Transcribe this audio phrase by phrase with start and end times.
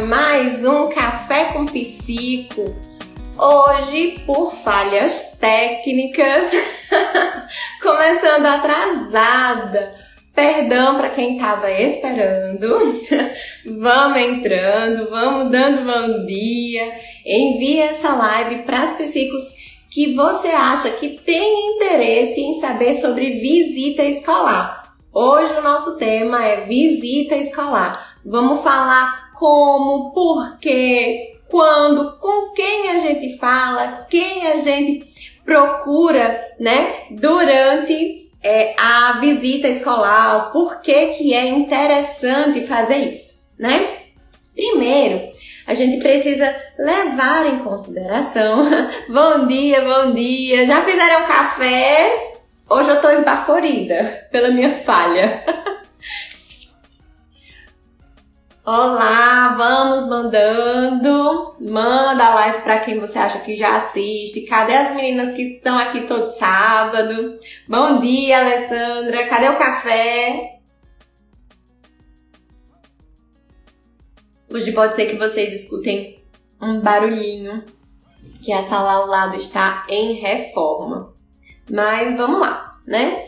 [0.00, 2.74] mais um Café com Psico.
[3.36, 6.50] Hoje, por falhas técnicas,
[7.82, 9.94] começando atrasada.
[10.34, 13.00] Perdão para quem estava esperando.
[13.78, 16.92] vamos entrando, vamos dando bom dia.
[17.26, 19.42] Envie essa live para as psicos
[19.90, 24.94] que você acha que tem interesse em saber sobre visita escolar.
[25.12, 28.16] Hoje o nosso tema é visita escolar.
[28.24, 36.38] Vamos falar como, por quê, quando, com quem a gente fala, quem a gente procura,
[36.60, 44.00] né, durante é, a visita escolar, por que que é interessante fazer isso, né?
[44.54, 45.32] Primeiro,
[45.66, 48.68] a gente precisa levar em consideração.
[49.08, 50.66] bom dia, bom dia.
[50.66, 52.34] Já fizeram café?
[52.68, 55.42] Hoje eu tô esbaforida pela minha falha.
[58.62, 61.56] Olá, vamos mandando.
[61.58, 64.42] Manda a live para quem você acha que já assiste.
[64.42, 67.38] Cadê as meninas que estão aqui todo sábado?
[67.66, 69.26] Bom dia, Alessandra.
[69.28, 70.58] Cadê o café?
[74.52, 76.22] Hoje pode ser que vocês escutem
[76.60, 77.64] um barulhinho,
[78.42, 81.14] que a sala ao lado está em reforma.
[81.70, 83.24] Mas vamos lá, né?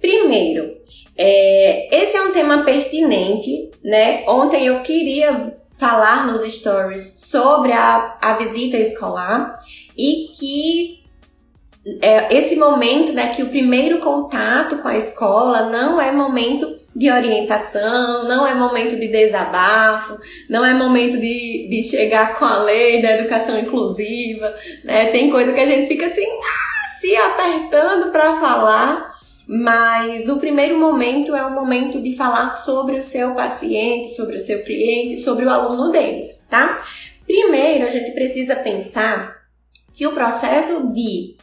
[0.00, 0.76] Primeiro,
[1.16, 4.24] é, esse é um tema pertinente, né?
[4.26, 9.58] Ontem eu queria falar nos stories sobre a, a visita escolar
[9.96, 11.02] e que
[12.00, 17.10] é, esse momento, né, que o primeiro contato com a escola não é momento de
[17.10, 23.02] orientação, não é momento de desabafo, não é momento de, de chegar com a lei
[23.02, 25.06] da educação inclusiva, né?
[25.06, 29.11] Tem coisa que a gente fica assim, ah, se apertando para falar,
[29.46, 34.40] mas o primeiro momento é o momento de falar sobre o seu paciente, sobre o
[34.40, 36.82] seu cliente, sobre o aluno deles, tá?
[37.26, 39.42] Primeiro, a gente precisa pensar
[39.92, 41.36] que o processo de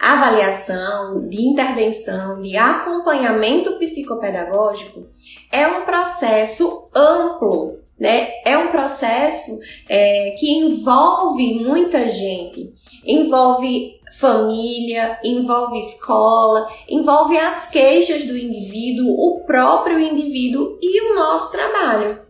[0.00, 5.08] avaliação, de intervenção, de acompanhamento psicopedagógico
[5.50, 8.28] é um processo amplo, né?
[8.44, 9.58] É um processo
[9.88, 12.72] é, que envolve muita gente,
[13.04, 21.50] envolve família, envolve escola, envolve as queixas do indivíduo, o próprio indivíduo e o nosso
[21.50, 22.20] trabalho.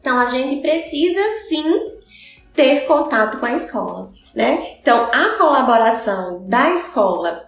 [0.00, 1.94] Então a gente precisa sim
[2.52, 4.76] ter contato com a escola, né?
[4.80, 7.46] Então a colaboração da escola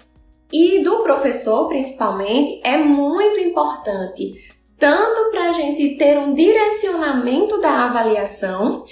[0.53, 7.85] e do professor, principalmente, é muito importante, tanto para a gente ter um direcionamento da
[7.85, 8.85] avaliação,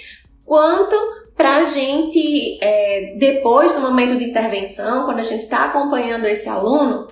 [0.43, 0.95] quanto
[1.35, 6.47] para a gente, é, depois no momento de intervenção, quando a gente está acompanhando esse
[6.47, 7.07] aluno,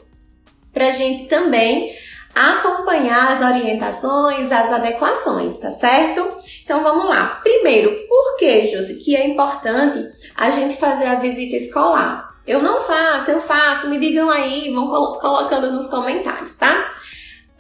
[0.71, 1.93] para a gente também
[2.33, 6.27] acompanhar as orientações, as adequações, tá certo?
[6.63, 7.41] Então vamos lá.
[7.43, 10.03] Primeiro, por que, Josi, que é importante
[10.35, 12.33] a gente fazer a visita escolar?
[12.45, 16.93] Eu não faço, eu faço, me digam aí, vão colocando nos comentários, tá?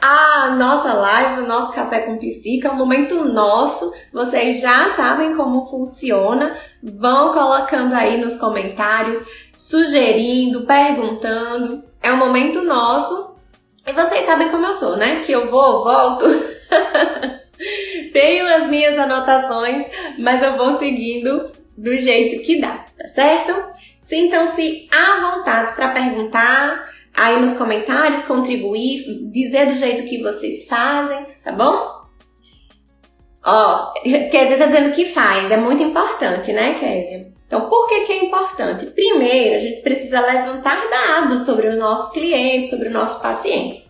[0.05, 3.93] A nossa live, o nosso Café com Psica, é um momento nosso.
[4.11, 6.57] Vocês já sabem como funciona.
[6.83, 9.23] Vão colocando aí nos comentários,
[9.55, 11.85] sugerindo, perguntando.
[12.01, 13.37] É um momento nosso.
[13.87, 15.23] E vocês sabem como eu sou, né?
[15.25, 16.25] Que eu vou, volto.
[18.11, 19.85] Tenho as minhas anotações,
[20.19, 23.55] mas eu vou seguindo do jeito que dá, tá certo?
[23.97, 31.25] Sintam-se à vontade para perguntar aí nos comentários, contribuir, dizer do jeito que vocês fazem,
[31.43, 32.03] tá bom?
[33.45, 33.91] Ó,
[34.31, 37.33] Kézia tá dizendo que faz, é muito importante, né, Kézia?
[37.45, 38.87] Então, por que, que é importante?
[38.87, 43.87] Primeiro, a gente precisa levantar dados sobre o nosso cliente, sobre o nosso paciente.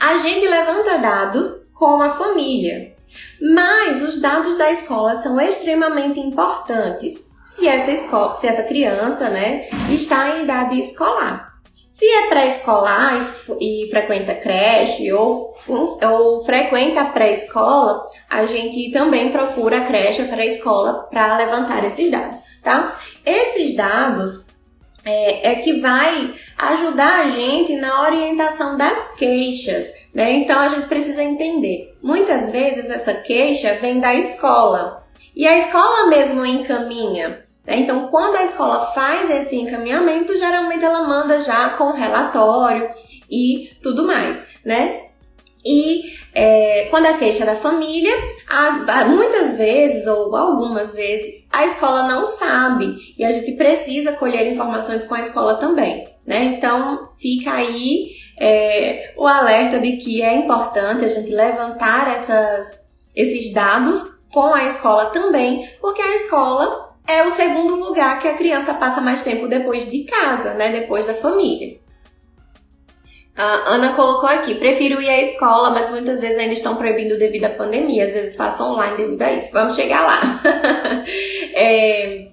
[0.00, 2.94] A gente levanta dados com a família,
[3.54, 9.68] mas os dados da escola são extremamente importantes se essa, escola, se essa criança né,
[9.90, 11.57] está em idade escolar.
[11.88, 13.18] Se é pré-escolar
[13.58, 21.08] e, e, frequenta creche ou, ou frequenta pré-escola, a gente também procura a creche pré-escola
[21.10, 22.94] para levantar esses dados, tá?
[23.24, 24.44] Esses dados
[25.02, 30.30] é, é, que vai ajudar a gente na orientação das queixas, né?
[30.32, 31.96] Então a gente precisa entender.
[32.02, 37.47] Muitas vezes essa queixa vem da escola e a escola mesmo encaminha?
[37.76, 42.90] Então, quando a escola faz esse encaminhamento, geralmente ela manda já com relatório
[43.30, 45.02] e tudo mais, né?
[45.64, 48.14] E é, quando a queixa é da família,
[48.48, 54.50] as, muitas vezes ou algumas vezes a escola não sabe e a gente precisa colher
[54.50, 56.44] informações com a escola também, né?
[56.56, 63.52] Então fica aí é, o alerta de que é importante a gente levantar essas, esses
[63.52, 68.74] dados com a escola também, porque a escola é o segundo lugar que a criança
[68.74, 70.70] passa mais tempo depois de casa, né?
[70.70, 71.78] Depois da família.
[73.34, 77.44] A Ana colocou aqui, prefiro ir à escola, mas muitas vezes ainda estão proibindo devido
[77.44, 78.04] à pandemia.
[78.04, 79.52] Às vezes faço online devido a isso.
[79.52, 80.42] Vamos chegar lá.
[81.54, 82.28] é,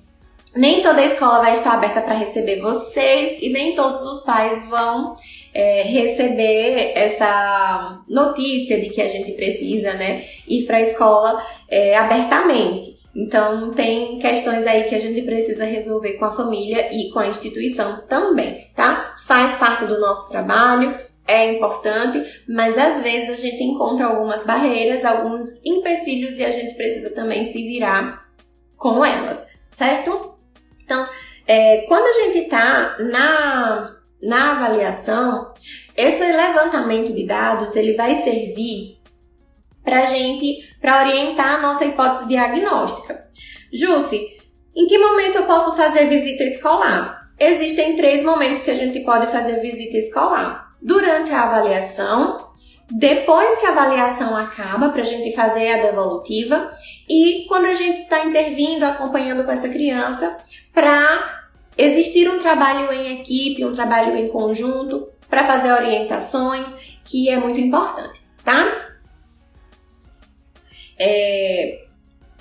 [0.56, 4.68] nem toda a escola vai estar aberta para receber vocês e nem todos os pais
[4.68, 5.14] vão
[5.54, 11.96] é, receber essa notícia de que a gente precisa, né, ir para a escola é,
[11.96, 12.95] abertamente.
[13.16, 17.28] Então, tem questões aí que a gente precisa resolver com a família e com a
[17.28, 19.14] instituição também, tá?
[19.26, 25.06] Faz parte do nosso trabalho, é importante, mas às vezes a gente encontra algumas barreiras,
[25.06, 28.28] alguns empecilhos e a gente precisa também se virar
[28.76, 30.36] com elas, certo?
[30.84, 31.08] Então,
[31.48, 35.54] é, quando a gente está na, na avaliação,
[35.96, 38.98] esse levantamento de dados ele vai servir
[39.86, 43.28] para gente, para orientar a nossa hipótese diagnóstica.
[43.72, 44.36] Jussi,
[44.76, 47.30] em que momento eu posso fazer visita escolar?
[47.40, 50.76] Existem três momentos que a gente pode fazer visita escolar.
[50.82, 52.54] Durante a avaliação,
[52.92, 56.72] depois que a avaliação acaba, para a gente fazer a devolutiva,
[57.10, 60.38] e quando a gente está intervindo, acompanhando com essa criança,
[60.74, 61.44] para
[61.78, 66.74] existir um trabalho em equipe, um trabalho em conjunto, para fazer orientações,
[67.04, 68.85] que é muito importante, tá?
[71.00, 71.84] É,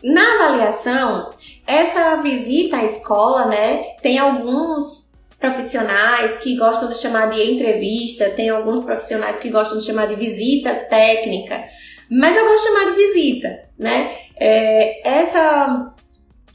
[0.03, 1.31] na avaliação,
[1.67, 8.49] essa visita à escola, né, tem alguns profissionais que gostam de chamar de entrevista, tem
[8.49, 11.62] alguns profissionais que gostam de chamar de visita técnica,
[12.11, 14.17] mas eu gosto de chamar de visita, né?
[14.37, 15.93] É, essa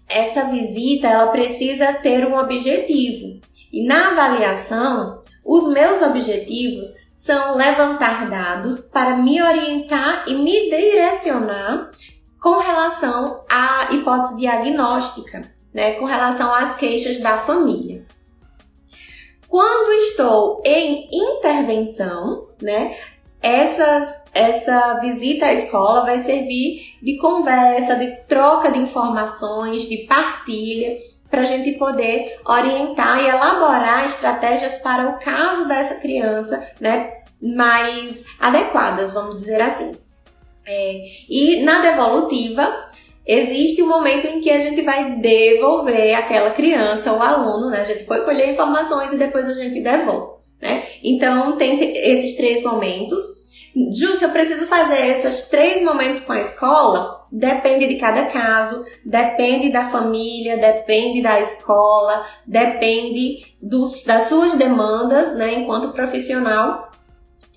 [0.10, 3.40] essa visita ela precisa ter um objetivo
[3.72, 6.88] e na avaliação os meus objetivos
[7.20, 11.92] são levantar dados para me orientar e me direcionar
[12.42, 18.06] com relação à hipótese diagnóstica, né, com relação às queixas da família.
[19.50, 22.98] Quando estou em intervenção, né,
[23.42, 30.98] essas, essa visita à escola vai servir de conversa, de troca de informações, de partilha
[31.30, 38.26] para a gente poder orientar e elaborar estratégias para o caso dessa criança, né, mais
[38.40, 39.96] adequadas, vamos dizer assim.
[40.66, 42.90] É, e na devolutiva,
[43.26, 47.82] existe um momento em que a gente vai devolver aquela criança, o aluno, né?
[47.82, 50.84] A gente foi colher informações e depois a gente devolve, né?
[51.04, 53.22] Então, tem esses três momentos.
[53.92, 59.70] Se eu preciso fazer esses três momentos com a escola, Depende de cada caso, depende
[59.70, 66.90] da família, depende da escola, depende dos, das suas demandas, né, enquanto profissional.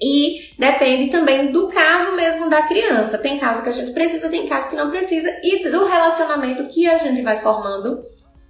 [0.01, 3.17] E depende também do caso mesmo da criança.
[3.17, 6.89] Tem caso que a gente precisa, tem caso que não precisa, e do relacionamento que
[6.89, 8.05] a gente vai formando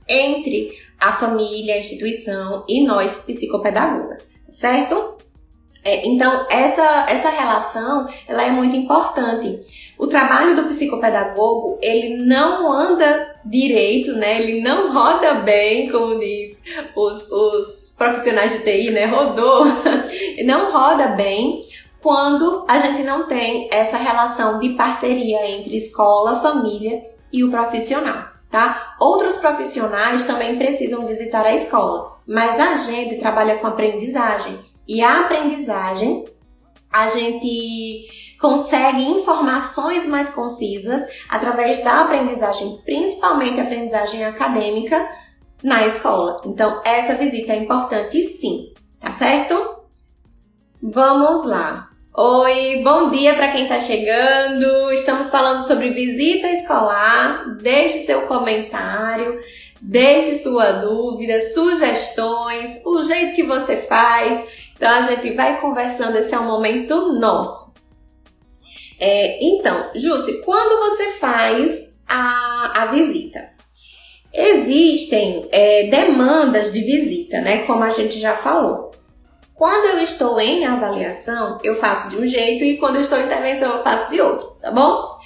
[0.09, 5.19] entre a família, a instituição e nós psicopedagogas, certo?
[5.85, 9.61] É, então, essa, essa relação ela é muito importante.
[10.03, 14.43] O trabalho do psicopedagogo, ele não anda direito, né?
[14.43, 16.61] Ele não roda bem, como diz
[16.97, 19.07] os, os profissionais de TI, né?
[19.07, 19.65] Rodou.
[20.45, 21.65] não roda bem
[22.01, 27.01] quando a gente não tem essa relação de parceria entre escola, família
[27.33, 28.25] e o profissional.
[28.51, 28.97] Tá?
[28.99, 35.21] Outros profissionais também precisam visitar a escola, mas a gente trabalha com aprendizagem e a
[35.21, 36.25] aprendizagem
[36.93, 45.09] a gente consegue informações mais concisas através da aprendizagem, principalmente a aprendizagem acadêmica
[45.63, 46.43] na escola.
[46.45, 49.85] Então, essa visita é importante sim, tá certo?
[50.83, 51.89] Vamos lá.
[52.15, 54.91] Oi, bom dia para quem está chegando.
[54.91, 57.57] Estamos falando sobre visita escolar.
[57.63, 59.41] Deixe seu comentário,
[59.81, 64.45] deixe sua dúvida, sugestões, o jeito que você faz.
[64.75, 67.72] Então a gente vai conversando, esse é um momento nosso.
[69.05, 73.51] É, então, Jússi, quando você faz a, a visita,
[74.33, 77.65] existem é, demandas de visita, né?
[77.65, 78.93] Como a gente já falou.
[79.57, 83.25] Quando eu estou em avaliação, eu faço de um jeito e quando eu estou em
[83.25, 85.19] intervenção, eu faço de outro, tá bom?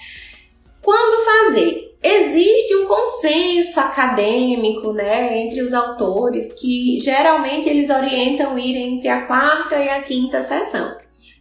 [0.80, 1.98] Quando fazer?
[2.02, 9.26] Existe um consenso acadêmico, né, entre os autores que geralmente eles orientam ir entre a
[9.26, 10.96] quarta e a quinta sessão.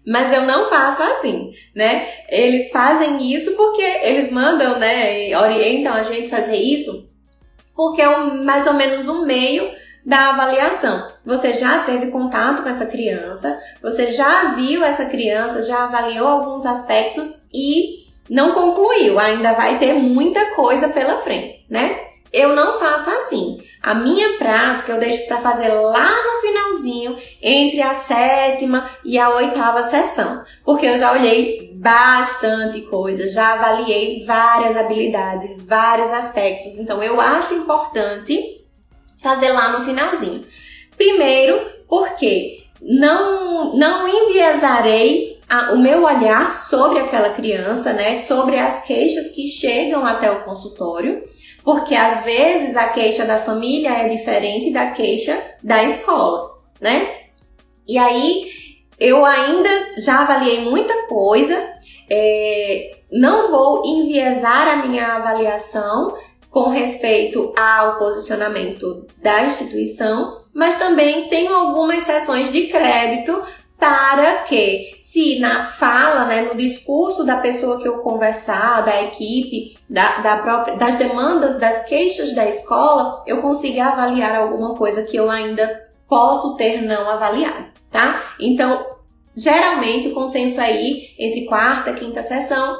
[0.06, 2.08] Mas eu não faço assim, né?
[2.30, 5.36] Eles fazem isso porque eles mandam, né?
[5.38, 7.14] Orientam a gente fazer isso
[7.76, 9.70] porque é um, mais ou menos um meio
[10.06, 11.10] da avaliação.
[11.26, 16.66] Você já teve contato com essa criança, você já viu essa criança, já avaliou alguns
[16.66, 22.00] aspectos e não concluiu, ainda vai ter muita coisa pela frente, né?
[22.32, 23.60] Eu não faço assim.
[23.86, 29.30] A minha prática eu deixo para fazer lá no finalzinho, entre a sétima e a
[29.30, 36.80] oitava sessão, porque eu já olhei bastante coisa, já avaliei várias habilidades, vários aspectos.
[36.80, 38.65] Então eu acho importante
[39.22, 40.44] fazer lá no finalzinho.
[40.98, 48.84] Primeiro, porque não não enviesarei a, o meu olhar sobre aquela criança, né, sobre as
[48.84, 51.24] queixas que chegam até o consultório
[51.66, 57.22] porque às vezes a queixa da família é diferente da queixa da escola, né?
[57.88, 58.52] E aí
[59.00, 61.56] eu ainda já avaliei muita coisa,
[62.10, 66.16] é, não vou enviesar a minha avaliação
[66.52, 73.44] com respeito ao posicionamento da instituição, mas também tenho algumas sessões de crédito
[73.77, 79.77] para que, se na fala, né, no discurso da pessoa que eu conversar, da equipe,
[79.89, 85.17] da, da própria, das demandas, das queixas da escola, eu consiga avaliar alguma coisa que
[85.17, 88.34] eu ainda posso ter não avaliado, tá?
[88.39, 88.86] Então,
[89.36, 92.77] geralmente o consenso é aí entre quarta e quinta sessão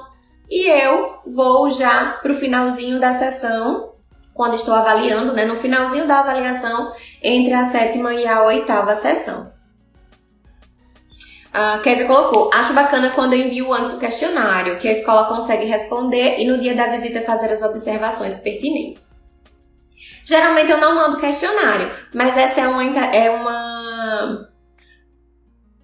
[0.50, 3.94] e eu vou já para o finalzinho da sessão,
[4.34, 6.92] quando estou avaliando, né, no finalzinho da avaliação,
[7.24, 9.55] entre a sétima e a oitava sessão.
[11.58, 16.36] A Kézia colocou, acho bacana quando envio antes o questionário, que a escola consegue responder
[16.38, 19.16] e no dia da visita fazer as observações pertinentes.
[20.26, 24.50] Geralmente eu não mando questionário, mas essa é uma, é uma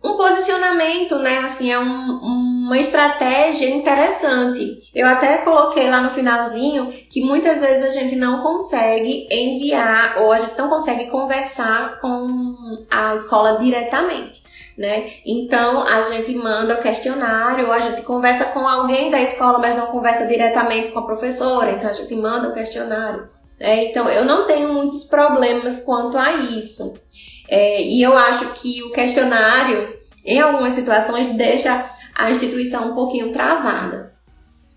[0.04, 1.38] um posicionamento, né?
[1.38, 4.90] Assim, é um, uma estratégia interessante.
[4.94, 10.34] Eu até coloquei lá no finalzinho que muitas vezes a gente não consegue enviar ou
[10.34, 14.42] a gente não consegue conversar com a escola diretamente
[14.82, 15.12] né?
[15.24, 19.86] Então a gente manda o questionário, a gente conversa com alguém da escola, mas não
[19.88, 23.30] conversa diretamente com a professora, então a gente manda o questionário.
[23.60, 23.86] Né?
[23.86, 26.96] Então eu não tenho muitos problemas quanto a isso.
[27.48, 29.96] É, e eu acho que o questionário,
[30.26, 34.14] em algumas situações, deixa a instituição um pouquinho travada.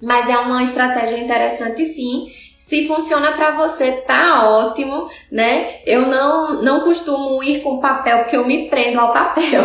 [0.03, 2.31] Mas é uma estratégia interessante sim
[2.65, 5.83] se funciona para você, tá ótimo, né?
[5.85, 9.63] Eu não, não costumo ir com papel porque eu me prendo ao papel.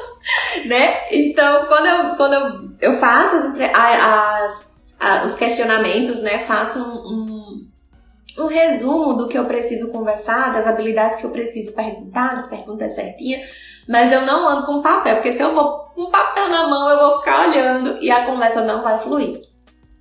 [0.64, 1.00] né?
[1.10, 3.36] Então, quando eu, quando eu, eu faço
[3.74, 6.38] as, as, os questionamentos, né?
[6.38, 11.74] Faço um, um, um, resumo do que eu preciso conversar, das habilidades que eu preciso
[11.74, 13.50] perguntar, das perguntas certinhas,
[13.86, 17.00] mas eu não ando com papel, porque se eu for com papel na mão, eu
[17.00, 19.49] vou ficar olhando e a conversa não vai fluir.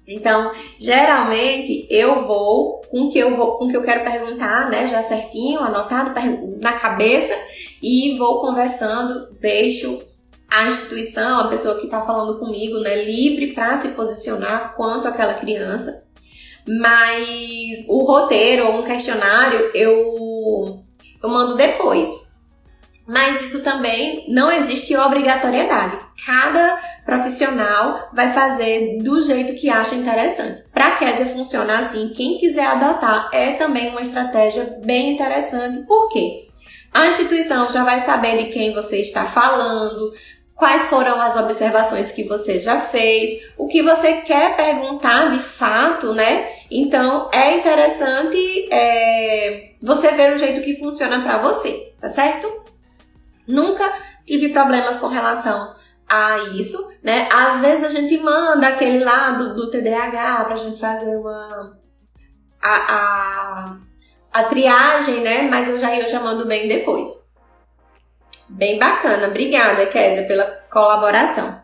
[0.09, 4.87] Então, geralmente eu vou com o que eu vou, com que eu quero perguntar, né,
[4.87, 6.11] já certinho, anotado
[6.59, 7.33] na cabeça
[7.81, 10.01] e vou conversando, deixo
[10.49, 15.35] a instituição, a pessoa que está falando comigo, né, livre para se posicionar quanto àquela
[15.35, 16.07] criança.
[16.67, 20.83] Mas o roteiro ou um questionário eu
[21.21, 22.28] eu mando depois.
[23.09, 25.97] Mas isso também não existe obrigatoriedade.
[26.23, 30.63] Cada profissional vai fazer do jeito que acha interessante.
[30.71, 35.79] Para a Késia funciona assim, quem quiser adotar é também uma estratégia bem interessante.
[35.87, 36.49] Por quê?
[36.93, 40.13] A instituição já vai saber de quem você está falando,
[40.53, 46.13] quais foram as observações que você já fez, o que você quer perguntar de fato,
[46.13, 46.47] né?
[46.69, 52.68] Então é interessante é, você ver o jeito que funciona para você, tá certo?
[53.49, 53.91] Nunca
[54.27, 55.75] tive problemas com relação
[56.07, 57.27] a isso, né?
[57.33, 61.75] Às vezes a gente manda aquele lado do TDAH pra gente fazer uma
[62.61, 63.77] a, a,
[64.31, 65.47] a triagem, né?
[65.49, 67.09] Mas eu já eu já mando bem depois.
[68.49, 71.59] Bem bacana, obrigada, Kézia, pela colaboração.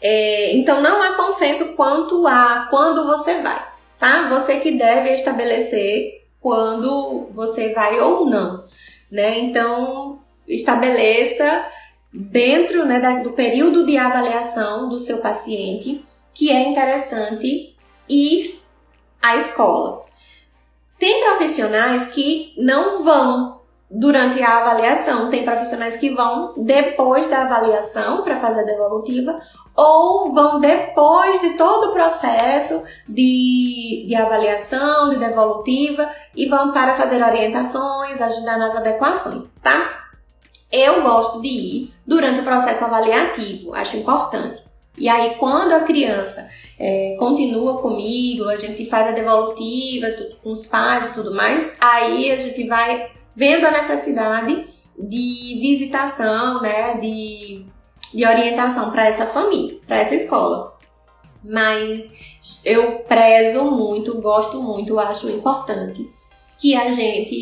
[0.00, 3.60] É, então não há consenso quanto a quando você vai,
[3.98, 4.28] tá?
[4.28, 8.66] Você que deve estabelecer quando você vai ou não,
[9.10, 9.36] né?
[9.40, 10.19] Então
[10.54, 11.66] estabeleça
[12.12, 16.04] dentro né, da, do período de avaliação do seu paciente
[16.34, 17.76] que é interessante
[18.08, 18.60] ir
[19.22, 20.04] à escola.
[20.98, 28.22] Tem profissionais que não vão durante a avaliação, tem profissionais que vão depois da avaliação
[28.22, 29.40] para fazer a devolutiva
[29.76, 36.94] ou vão depois de todo o processo de, de avaliação, de devolutiva e vão para
[36.94, 39.99] fazer orientações, ajudar nas adequações, tá?
[40.70, 44.62] Eu gosto de ir durante o processo avaliativo, acho importante.
[44.96, 46.48] E aí, quando a criança
[46.78, 51.76] é, continua comigo, a gente faz a devolutiva tudo, com os pais e tudo mais,
[51.80, 54.66] aí a gente vai vendo a necessidade
[54.98, 57.64] de visitação, né, de,
[58.14, 60.76] de orientação para essa família, para essa escola.
[61.42, 62.10] mas
[62.64, 66.08] eu prezo muito, gosto muito, acho importante
[66.58, 67.34] que a gente,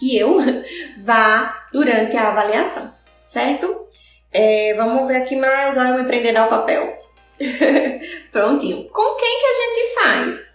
[0.00, 0.38] que eu
[1.04, 2.92] vá durante a avaliação,
[3.22, 3.86] certo?
[4.32, 6.98] É, vamos ver aqui mais, olha eu me prender ao papel.
[8.32, 8.88] Prontinho.
[8.88, 10.50] Com quem que a gente faz?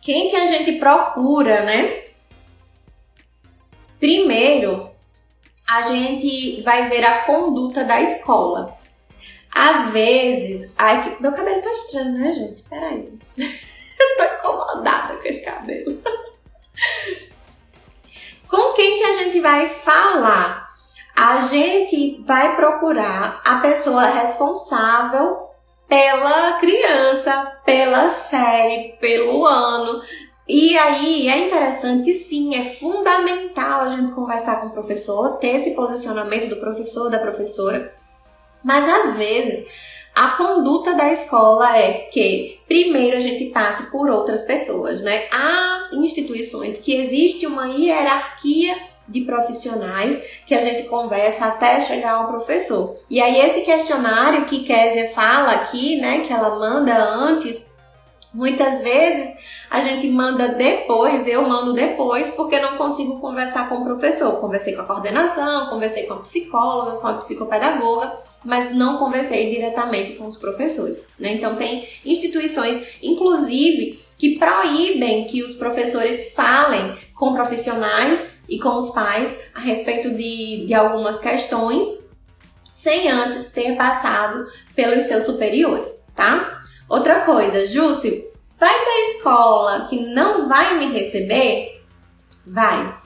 [0.00, 2.04] Quem que a gente procura, né?
[3.98, 4.88] Primeiro,
[5.68, 8.78] a gente vai ver a conduta da escola.
[9.50, 12.62] Às vezes, ai, meu cabelo tá estranho, né, gente?
[12.64, 13.18] Peraí.
[13.98, 16.02] Eu tô incomodada com esse cabelo.
[18.48, 20.66] com quem que a gente vai falar?
[21.14, 25.46] A gente vai procurar a pessoa responsável
[25.88, 30.02] pela criança, pela série, pelo ano.
[30.48, 35.74] E aí é interessante, sim, é fundamental a gente conversar com o professor, ter esse
[35.74, 37.92] posicionamento do professor, da professora.
[38.62, 39.66] Mas às vezes
[40.16, 45.26] a conduta da escola é que primeiro a gente passe por outras pessoas, né?
[45.30, 48.74] Há instituições que existe uma hierarquia
[49.06, 52.96] de profissionais que a gente conversa até chegar ao professor.
[53.10, 57.76] E aí esse questionário que Késia fala aqui, né, que ela manda antes,
[58.32, 59.36] muitas vezes
[59.70, 64.40] a gente manda depois, eu mando depois, porque não consigo conversar com o professor.
[64.40, 70.12] Conversei com a coordenação, conversei com a psicóloga, com a psicopedagoga, mas não conversei diretamente
[70.12, 71.08] com os professores.
[71.18, 71.32] Né?
[71.34, 78.90] Então, tem instituições, inclusive, que proíbem que os professores falem com profissionais e com os
[78.90, 82.06] pais a respeito de, de algumas questões
[82.72, 86.62] sem antes ter passado pelos seus superiores, tá?
[86.88, 91.82] Outra coisa, Júcio, vai ter escola que não vai me receber?
[92.46, 93.05] Vai.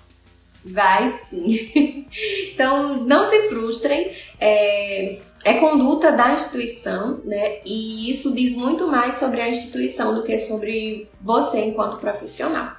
[0.64, 2.06] Vai sim.
[2.52, 4.12] então, não se frustrem.
[4.38, 7.60] É, é conduta da instituição, né?
[7.64, 12.72] E isso diz muito mais sobre a instituição do que sobre você enquanto profissional.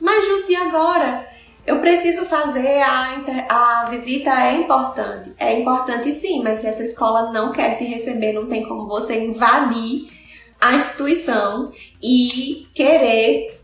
[0.00, 1.28] Mas, Jussi, agora
[1.66, 5.32] eu preciso fazer a, a visita é importante.
[5.38, 9.18] É importante sim, mas se essa escola não quer te receber, não tem como você
[9.24, 10.08] invadir
[10.60, 11.70] a instituição
[12.02, 13.57] e querer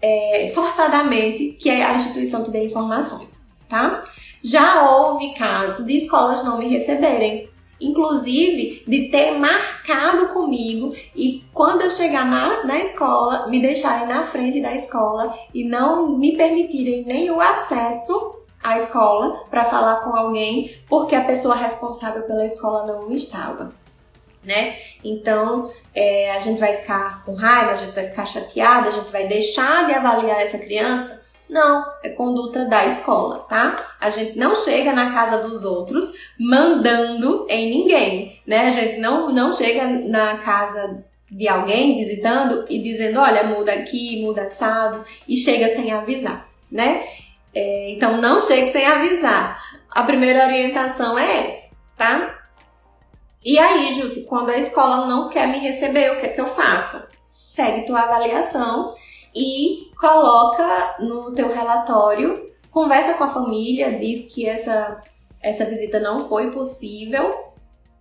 [0.00, 4.02] é, forçadamente que a instituição te dê informações, tá?
[4.42, 7.48] Já houve caso de escolas não me receberem
[7.80, 14.24] inclusive de ter marcado comigo e quando eu chegar na, na escola, me deixarem na
[14.24, 20.16] frente da escola e não me permitirem nem o acesso à escola para falar com
[20.16, 23.72] alguém porque a pessoa responsável pela escola não estava.
[24.42, 24.76] Né?
[25.04, 29.10] Então é, a gente vai ficar com raiva, a gente vai ficar chateada, a gente
[29.10, 33.76] vai deixar de avaliar essa criança não, é conduta da escola, tá?
[34.00, 38.66] A gente não chega na casa dos outros mandando em ninguém, né?
[38.66, 44.22] A gente não, não chega na casa de alguém visitando e dizendo, olha, muda aqui,
[44.22, 47.06] muda assado, e chega sem avisar, né?
[47.54, 49.62] É, então não chegue sem avisar.
[49.90, 52.35] A primeira orientação é essa, tá?
[53.46, 56.46] E aí, Jússi, quando a escola não quer me receber, o que é que eu
[56.46, 57.06] faço?
[57.22, 58.92] Segue tua avaliação
[59.32, 65.00] e coloca no teu relatório, conversa com a família, diz que essa,
[65.40, 67.52] essa visita não foi possível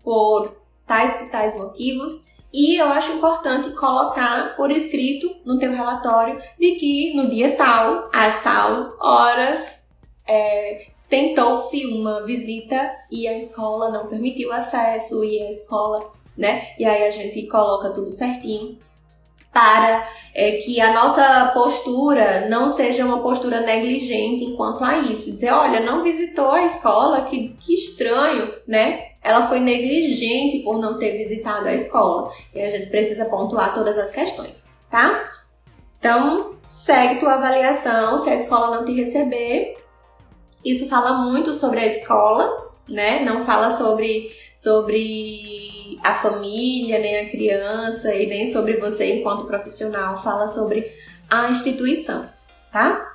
[0.04, 0.52] por
[0.84, 2.26] tais e tais motivos.
[2.52, 8.10] E eu acho importante colocar por escrito no teu relatório de que no dia tal,
[8.12, 9.80] às tal horas,
[10.28, 16.70] é, tentou-se uma visita e a escola não permitiu acesso e a escola, né?
[16.80, 18.78] E aí a gente coloca tudo certinho
[19.56, 25.32] para é, que a nossa postura não seja uma postura negligente enquanto a isso.
[25.32, 29.12] Dizer, olha, não visitou a escola, que, que estranho, né?
[29.24, 32.32] Ela foi negligente por não ter visitado a escola.
[32.54, 35.24] E a gente precisa pontuar todas as questões, tá?
[35.98, 38.18] Então, segue tua avaliação.
[38.18, 39.74] Se a escola não te receber,
[40.66, 43.20] isso fala muito sobre a escola, né?
[43.24, 50.18] Não fala sobre, sobre a família, nem a criança e nem sobre você enquanto profissional,
[50.18, 50.92] fala sobre
[51.30, 52.28] a instituição,
[52.72, 53.14] tá?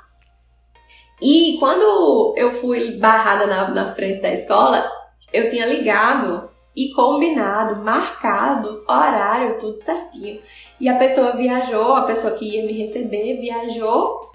[1.20, 4.90] E quando eu fui barrada na, na frente da escola,
[5.32, 10.40] eu tinha ligado e combinado, marcado horário, tudo certinho.
[10.80, 14.30] E a pessoa viajou, a pessoa que ia me receber viajou,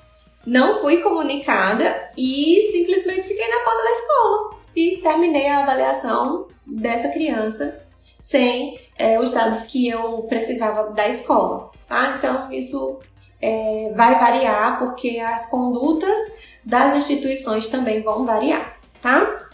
[0.46, 7.10] não fui comunicada e simplesmente fiquei na porta da escola e terminei a avaliação dessa
[7.10, 7.86] criança
[8.20, 12.16] sem é, os dados que eu precisava da escola, tá?
[12.18, 13.00] Então isso
[13.42, 16.18] é, vai variar porque as condutas
[16.64, 19.48] das instituições também vão variar, tá?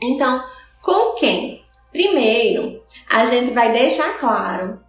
[0.00, 0.42] Então,
[0.82, 1.62] com quem?
[1.92, 4.80] Primeiro, a gente vai deixar claro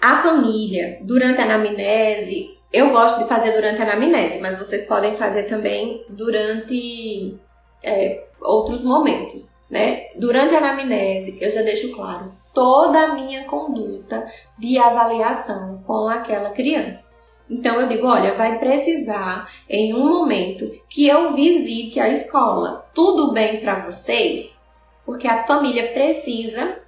[0.00, 2.53] a família durante a anamnese.
[2.74, 7.38] Eu gosto de fazer durante a anamnese, mas vocês podem fazer também durante
[7.84, 10.08] é, outros momentos, né?
[10.16, 14.26] Durante a anamnese, eu já deixo claro toda a minha conduta
[14.58, 17.14] de avaliação com aquela criança.
[17.48, 22.90] Então eu digo, olha, vai precisar em um momento que eu visite a escola.
[22.92, 24.64] Tudo bem para vocês?
[25.06, 26.82] Porque a família precisa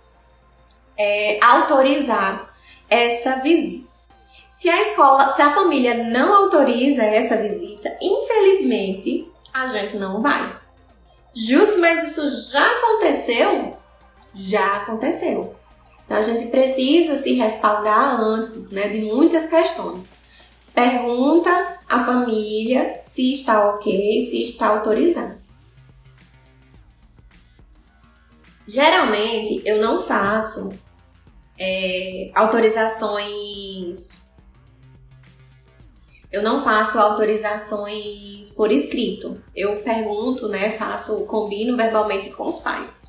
[0.99, 2.53] é, autorizar
[2.91, 3.86] essa visita.
[4.59, 10.57] Se a escola, se a família não autoriza essa visita, infelizmente a gente não vai.
[11.35, 13.77] Justo, mas isso já aconteceu?
[14.35, 15.55] Já aconteceu.
[16.07, 20.07] Então a gente precisa se respaldar antes, né, de muitas questões.
[20.75, 25.37] Pergunta à família se está ok, se está autorizado.
[28.67, 30.73] Geralmente eu não faço
[31.59, 34.26] é, autorizações.
[36.37, 39.43] Eu não faço autorizações por escrito.
[39.55, 40.69] Eu pergunto, né?
[40.69, 43.01] Faço, combino verbalmente com os pais.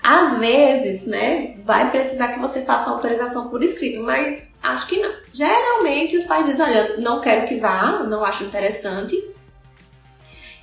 [0.00, 5.00] Às vezes, né, vai precisar que você faça uma autorização por escrito, mas acho que
[5.00, 5.12] não.
[5.32, 9.28] Geralmente os pais dizem, olha, não quero que vá, não acho interessante.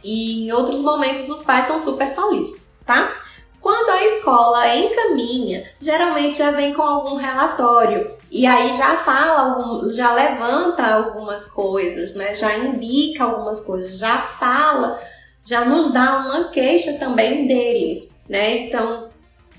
[0.02, 3.14] E em outros momentos os pais são super solícitos, tá?
[3.66, 10.14] Quando a escola encaminha, geralmente já vem com algum relatório e aí já fala, já
[10.14, 12.36] levanta algumas coisas, né?
[12.36, 15.02] Já indica algumas coisas, já fala,
[15.44, 18.68] já nos dá uma queixa também deles, né?
[18.68, 19.10] Então,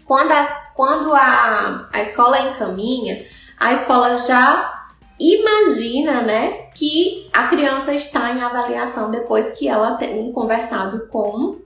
[0.05, 3.27] quando a, quando a, a escola encaminha,
[3.59, 4.87] a escola já
[5.19, 11.66] imagina, né, que a criança está em avaliação depois que ela tem conversado com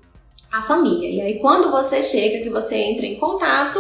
[0.51, 1.09] a família.
[1.09, 3.79] E aí, quando você chega, que você entra em contato,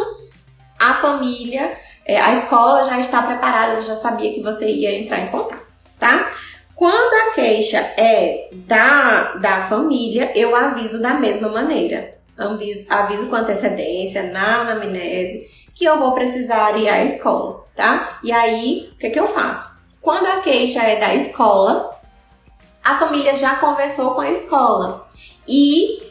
[0.78, 1.72] a família,
[2.04, 5.66] é, a escola já está preparada, já sabia que você ia entrar em contato,
[5.98, 6.32] tá?
[6.74, 12.18] Quando a queixa é da, da família, eu aviso da mesma maneira.
[12.38, 18.18] Aviso, aviso com antecedência, na anamnese, que eu vou precisar ir à escola, tá?
[18.22, 19.78] E aí, o que, que eu faço?
[20.00, 21.90] Quando a queixa é da escola,
[22.82, 25.06] a família já conversou com a escola.
[25.46, 26.09] E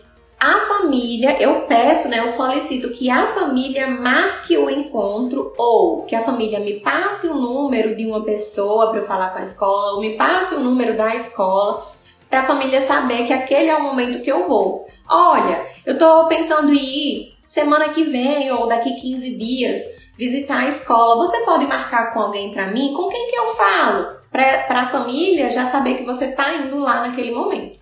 [0.90, 6.24] família, eu peço, né, eu solicito que a família marque o encontro ou que a
[6.24, 10.02] família me passe o número de uma pessoa para eu falar com a escola, ou
[10.02, 11.86] me passe o número da escola,
[12.28, 14.88] para a família saber que aquele é o momento que eu vou.
[15.08, 19.82] Olha, eu estou pensando em ir semana que vem ou daqui 15 dias
[20.18, 21.28] visitar a escola.
[21.28, 22.94] Você pode marcar com alguém para mim?
[22.96, 24.16] Com quem que eu falo?
[24.32, 27.80] Para a família já saber que você está indo lá naquele momento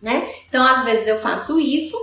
[0.00, 0.28] né?
[0.48, 1.96] Então, às vezes eu faço isso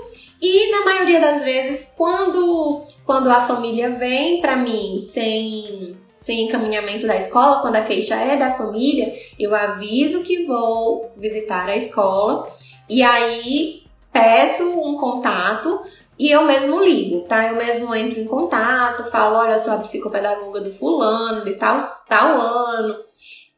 [0.45, 7.07] e na maioria das vezes, quando, quando a família vem para mim sem, sem encaminhamento
[7.07, 12.53] da escola, quando a queixa é da família, eu aviso que vou visitar a escola
[12.89, 15.79] e aí peço um contato
[16.19, 17.47] e eu mesmo ligo, tá?
[17.47, 21.77] Eu mesmo entro em contato, falo, olha, sou a psicopedagoga do fulano, de tal,
[22.09, 22.97] tal ano,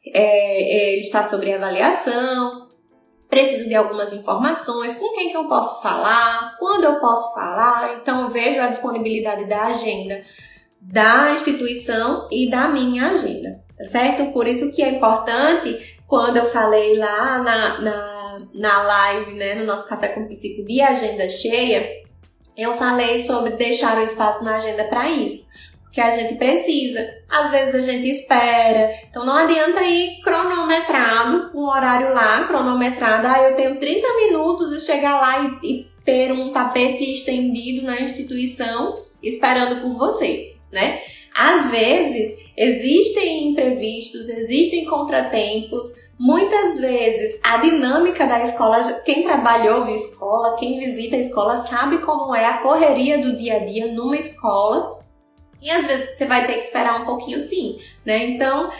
[0.05, 2.64] é, é, ele está sobre avaliação,
[3.35, 8.31] preciso de algumas informações, com quem que eu posso falar, quando eu posso falar, então
[8.31, 10.23] vejo a disponibilidade da agenda
[10.79, 14.31] da instituição e da minha agenda, tá certo?
[14.31, 19.65] Por isso que é importante, quando eu falei lá na, na, na live, né, no
[19.65, 21.89] nosso Café com Psico de agenda cheia,
[22.55, 25.44] eu falei sobre deixar o espaço na agenda para isso
[25.95, 26.99] que a gente precisa.
[27.29, 28.91] Às vezes a gente espera.
[29.09, 33.25] Então não adianta ir cronometrado, um horário lá, cronometrado.
[33.25, 38.01] Ah, eu tenho 30 minutos e chegar lá e, e ter um tapete estendido na
[38.01, 40.99] instituição esperando por você, né?
[41.33, 45.85] Às vezes existem imprevistos, existem contratempos.
[46.19, 51.99] Muitas vezes a dinâmica da escola, quem trabalhou em escola, quem visita a escola sabe
[51.99, 54.94] como é a correria do dia a dia numa escola
[55.65, 58.23] e às vezes você vai ter que esperar um pouquinho sim, né?
[58.23, 58.71] Então,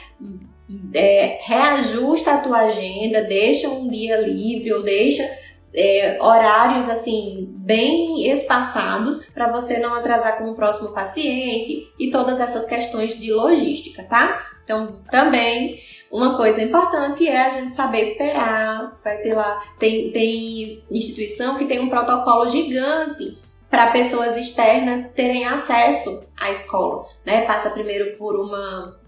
[0.93, 5.28] é, reajusta a tua agenda, deixa um dia livre ou deixa
[5.74, 12.39] é, horários assim bem espaçados para você não atrasar com o próximo paciente e todas
[12.39, 14.45] essas questões de logística, tá?
[14.63, 15.80] Então, também
[16.12, 19.00] uma coisa importante é a gente saber esperar.
[19.04, 25.45] Vai ter lá, tem, tem instituição que tem um protocolo gigante para pessoas externas terem
[25.45, 27.45] acesso à escola, né?
[27.45, 28.99] Passa primeiro por uma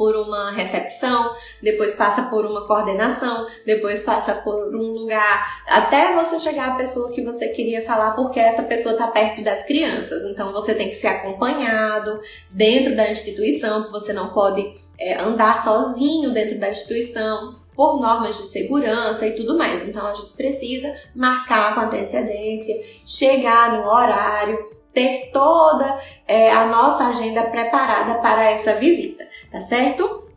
[0.00, 6.40] por uma recepção, depois passa por uma coordenação, depois passa por um lugar, até você
[6.40, 10.24] chegar à pessoa que você queria falar, porque essa pessoa está perto das crianças.
[10.24, 16.30] Então você tem que ser acompanhado dentro da instituição, você não pode é, andar sozinho
[16.30, 19.88] dentro da instituição por normas de segurança e tudo mais.
[19.88, 22.74] Então a gente precisa marcar com antecedência,
[23.06, 30.28] chegar no horário, ter toda é, a nossa agenda preparada para essa visita tá certo?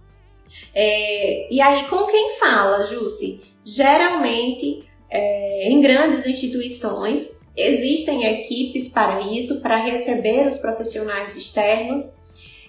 [0.73, 3.41] É, e aí, com quem fala, Jussi?
[3.61, 12.22] Geralmente, é, em grandes instituições, existem equipes para isso, para receber os profissionais externos.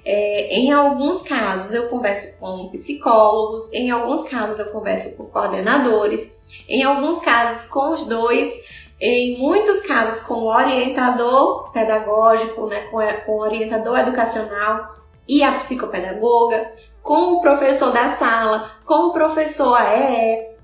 [0.05, 6.31] É, em alguns casos, eu converso com psicólogos, em alguns casos, eu converso com coordenadores,
[6.69, 8.53] em alguns casos, com os dois,
[9.01, 14.95] em muitos casos, com o orientador pedagógico, né, com, com o orientador educacional
[15.27, 20.55] e a psicopedagoga, com o professor da sala, com o professor AEE.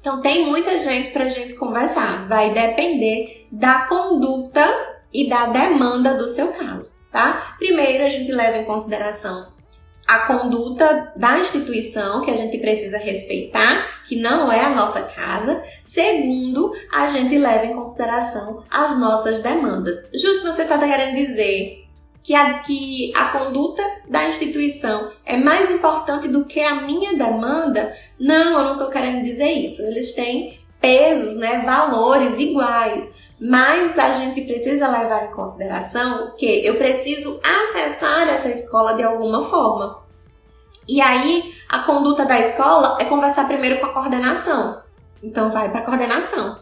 [0.00, 2.26] Então tem muita gente para a gente conversar.
[2.26, 4.64] Vai depender da conduta
[5.12, 7.56] e da demanda do seu caso, tá?
[7.58, 9.48] Primeiro a gente leva em consideração
[10.10, 15.62] a conduta da instituição que a gente precisa respeitar, que não é a nossa casa.
[15.84, 19.96] Segundo, a gente leva em consideração as nossas demandas.
[20.12, 21.86] Justo você está querendo dizer
[22.24, 27.94] que a, que a conduta da instituição é mais importante do que a minha demanda,
[28.18, 29.80] não, eu não estou querendo dizer isso.
[29.82, 36.76] Eles têm pesos, né, valores iguais, mas a gente precisa levar em consideração que eu
[36.76, 40.02] preciso acessar essa escola de alguma forma.
[40.86, 44.80] E aí, a conduta da escola é conversar primeiro com a coordenação.
[45.22, 46.58] Então, vai para a coordenação.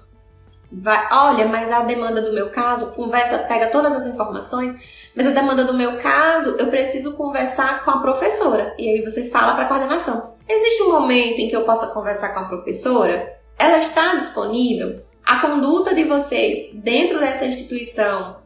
[0.71, 4.79] Vai, olha, mas a demanda do meu caso, conversa, pega todas as informações
[5.19, 8.73] mas a demanda do meu caso, eu preciso conversar com a professora.
[8.79, 10.33] E aí você fala para a coordenação.
[10.49, 13.37] Existe um momento em que eu possa conversar com a professora?
[13.59, 15.03] Ela está disponível?
[15.29, 18.39] A conduta de vocês dentro dessa instituição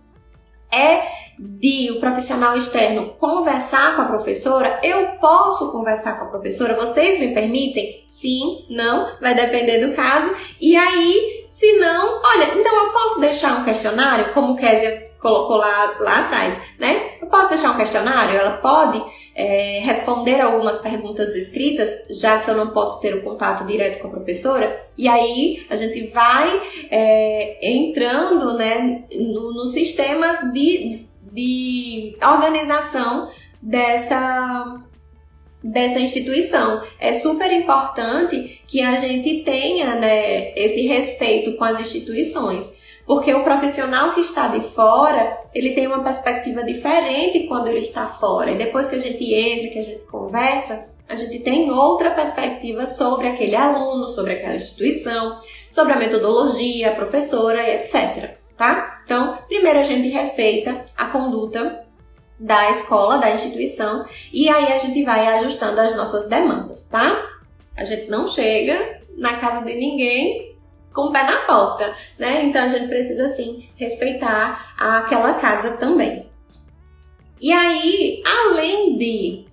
[0.69, 1.03] é
[1.39, 6.75] de o profissional externo conversar com a professora, eu posso conversar com a professora?
[6.75, 8.05] Vocês me permitem?
[8.09, 10.35] Sim, não, vai depender do caso.
[10.61, 15.97] E aí, se não, olha, então eu posso deixar um questionário, como Késia colocou lá,
[16.01, 17.13] lá atrás, né?
[17.21, 18.37] Eu posso deixar um questionário?
[18.37, 19.01] Ela pode
[19.35, 24.01] é, responder algumas perguntas escritas, já que eu não posso ter o um contato direto
[24.01, 24.85] com a professora.
[24.99, 33.31] E aí a gente vai é, entrando né, no, no sistema de, de organização
[33.63, 34.83] dessa
[35.63, 36.83] dessa instituição.
[36.99, 42.72] É super importante que a gente tenha né, esse respeito com as instituições.
[43.07, 48.07] Porque o profissional que está de fora, ele tem uma perspectiva diferente quando ele está
[48.07, 48.51] fora.
[48.51, 52.87] E depois que a gente entra, que a gente conversa, a gente tem outra perspectiva
[52.87, 55.39] sobre aquele aluno, sobre aquela instituição,
[55.69, 58.37] sobre a metodologia, a professora etc.
[58.57, 59.03] Tá?
[59.05, 61.85] Então, primeiro a gente respeita a conduta
[62.39, 67.25] da escola, da instituição, e aí a gente vai ajustando as nossas demandas, tá?
[67.77, 70.52] A gente não chega na casa de ninguém
[70.93, 72.45] com o pé na porta, né?
[72.45, 76.27] Então a gente precisa sim respeitar aquela casa também.
[77.41, 79.47] E aí, além de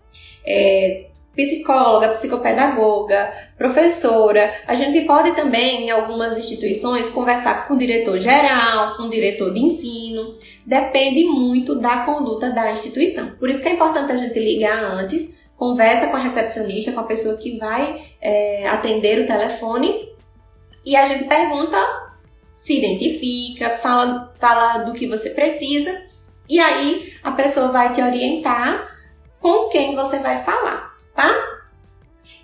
[0.45, 8.19] é, psicóloga, psicopedagoga, professora, a gente pode também, em algumas instituições, conversar com o diretor
[8.19, 10.35] geral, com o diretor de ensino.
[10.65, 13.31] Depende muito da conduta da instituição.
[13.39, 17.03] Por isso que é importante a gente ligar antes, conversa com a recepcionista, com a
[17.03, 20.09] pessoa que vai é, atender o telefone
[20.85, 21.77] e a gente pergunta,
[22.55, 25.95] se identifica, fala, fala do que você precisa,
[26.49, 28.87] e aí a pessoa vai te orientar
[29.39, 31.31] com quem você vai falar, tá?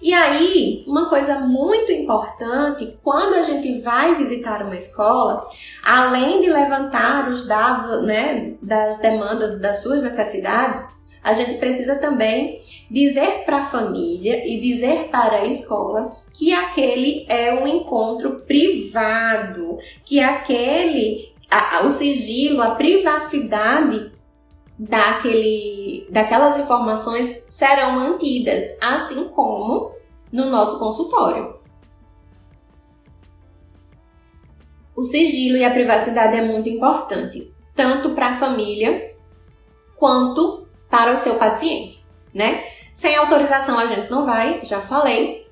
[0.01, 5.47] E aí, uma coisa muito importante, quando a gente vai visitar uma escola,
[5.83, 10.94] além de levantar os dados né, das demandas, das suas necessidades,
[11.25, 17.25] a gente precisa também dizer para a família e dizer para a escola que aquele
[17.27, 24.11] é um encontro privado, que aquele, a, o sigilo, a privacidade
[24.77, 29.93] daquele, daquelas informações serão mantidas, assim como
[30.31, 31.55] no nosso consultório.
[34.95, 39.15] O sigilo e a privacidade é muito importante, tanto para a família
[39.95, 40.64] quanto
[40.95, 41.99] para o seu paciente,
[42.34, 42.63] né?
[42.93, 45.45] Sem autorização a gente não vai, já falei.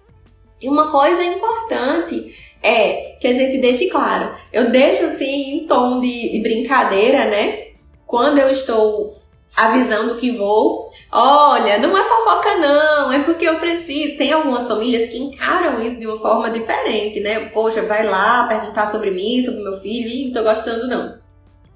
[0.62, 4.34] E uma coisa importante é que a gente deixe claro.
[4.54, 7.68] Eu deixo assim em tom de, de brincadeira, né?
[8.08, 9.22] Quando eu estou
[9.54, 14.18] avisando que vou, Olha, não é fofoca não, é porque eu preciso.
[14.18, 17.50] Tem algumas famílias que encaram isso de uma forma diferente, né?
[17.50, 21.23] Poxa, vai lá perguntar sobre mim, sobre meu filho, e não tô gostando não.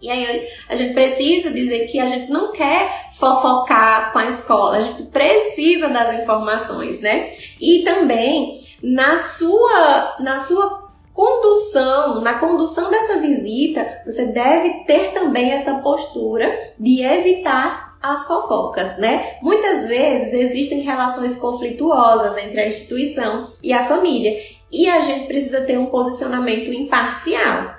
[0.01, 4.77] E aí a gente precisa dizer que a gente não quer fofocar com a escola,
[4.77, 7.31] a gente precisa das informações, né?
[7.59, 15.51] E também na sua na sua condução, na condução dessa visita, você deve ter também
[15.51, 19.37] essa postura de evitar as fofocas, né?
[19.41, 24.37] Muitas vezes existem relações conflituosas entre a instituição e a família,
[24.71, 27.76] e a gente precisa ter um posicionamento imparcial.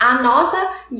[0.00, 0.56] A nossa,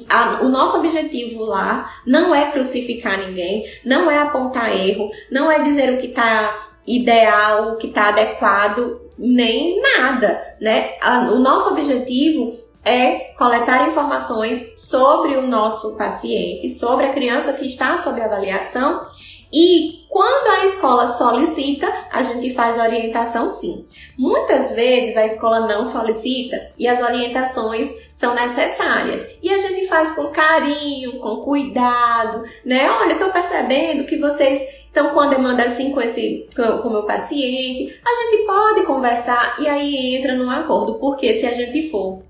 [0.08, 5.62] a, o nosso objetivo lá não é crucificar ninguém, não é apontar erro, não é
[5.62, 10.92] dizer o que está ideal, o que está adequado, nem nada, né?
[11.32, 17.96] O nosso objetivo é coletar informações sobre o nosso paciente, sobre a criança que está
[17.98, 19.06] sob avaliação
[19.52, 23.86] e quando a escola solicita, a gente faz orientação sim.
[24.16, 29.26] Muitas vezes a escola não solicita e as orientações são necessárias.
[29.42, 32.90] E a gente faz com carinho, com cuidado, né?
[32.90, 37.02] Olha, estou percebendo que vocês estão com a demanda assim com esse com o meu
[37.04, 38.00] paciente.
[38.04, 42.22] A gente pode conversar e aí entra num acordo, porque se a gente for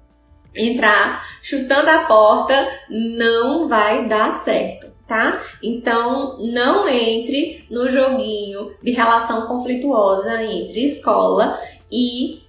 [0.54, 5.42] entrar chutando a porta, não vai dar certo tá?
[5.60, 12.44] Então, não entre no joguinho de relação conflituosa entre escola e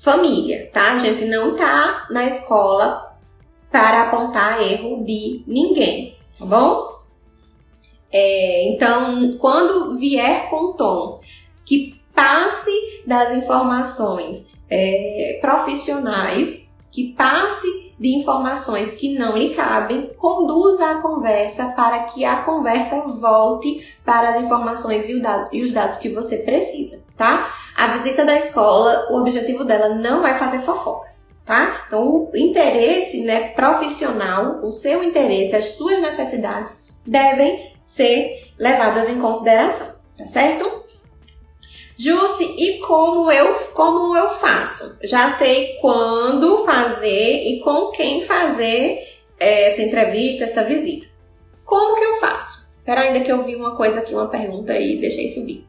[0.00, 0.94] família, tá?
[0.94, 3.14] A gente não tá na escola
[3.70, 6.88] para apontar erro de ninguém, tá bom?
[8.10, 11.20] É, então, quando vier com tom
[11.66, 12.70] que passe
[13.06, 16.63] das informações é, profissionais,
[16.94, 23.00] que passe de informações que não lhe cabem, conduza a conversa para que a conversa
[23.00, 27.52] volte para as informações e, dados, e os dados que você precisa, tá?
[27.76, 31.08] A visita da escola, o objetivo dela não é fazer fofoca,
[31.44, 31.84] tá?
[31.88, 39.20] Então, o interesse né, profissional, o seu interesse, as suas necessidades devem ser levadas em
[39.20, 40.84] consideração, tá certo?
[41.96, 44.98] Jusce, e como eu, como eu faço?
[45.02, 49.06] Já sei quando fazer e com quem fazer
[49.38, 51.06] essa entrevista, essa visita.
[51.64, 52.68] Como que eu faço?
[52.78, 55.66] Espera ainda que eu vi uma coisa aqui, uma pergunta aí, deixei subir.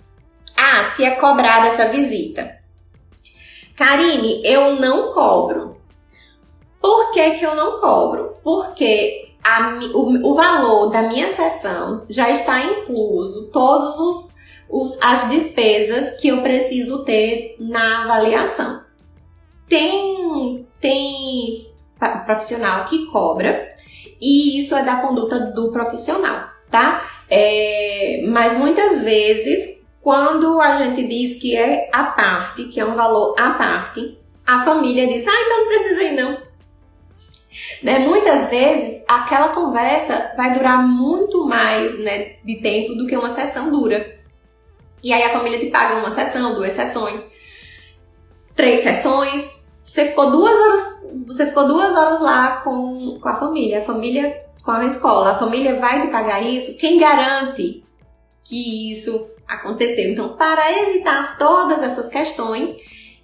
[0.58, 2.58] Ah, se é cobrada essa visita.
[3.76, 5.78] Karine, eu não cobro.
[6.82, 8.38] Por que, que eu não cobro?
[8.44, 14.35] Porque a, o, o valor da minha sessão já está incluso todos os
[14.70, 18.84] os, as despesas que eu preciso ter na avaliação.
[19.68, 21.68] Tem, tem
[22.26, 23.74] profissional que cobra
[24.22, 27.10] e isso é da conduta do profissional, tá?
[27.30, 32.96] É, mas muitas vezes, quando a gente diz que é a parte, que é um
[32.96, 36.46] valor à parte, a família diz: ah, então não precisa ir não.
[37.82, 38.00] Né?
[38.00, 43.72] Muitas vezes aquela conversa vai durar muito mais né, de tempo do que uma sessão
[43.72, 44.15] dura.
[45.06, 47.22] E aí a família te paga uma sessão, duas sessões,
[48.56, 49.72] três sessões.
[49.84, 50.84] Você ficou duas horas,
[51.28, 55.34] você ficou duas horas lá com, com a família, a família com a escola.
[55.34, 56.76] A família vai te pagar isso?
[56.80, 57.86] Quem garante
[58.44, 60.12] que isso aconteceu?
[60.12, 62.76] Então, para evitar todas essas questões,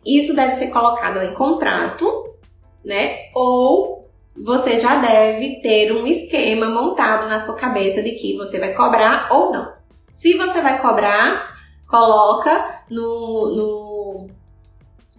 [0.05, 2.35] isso deve ser colocado em contrato,
[2.85, 3.31] né?
[3.33, 8.71] Ou você já deve ter um esquema montado na sua cabeça de que você vai
[8.75, 9.73] cobrar ou não.
[10.03, 11.59] Se você vai cobrar,
[11.91, 14.27] coloca no, no,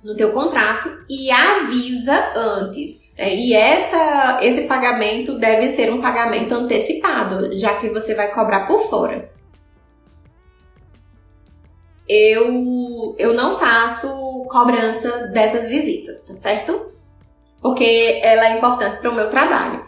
[0.03, 3.03] no teu contrato e avisa antes.
[3.15, 8.67] É, e essa, esse pagamento deve ser um pagamento antecipado, já que você vai cobrar
[8.67, 9.31] por fora.
[12.09, 14.09] Eu, eu não faço
[14.51, 16.91] cobrança dessas visitas, tá certo?
[17.61, 19.85] Porque ela é importante para o meu trabalho.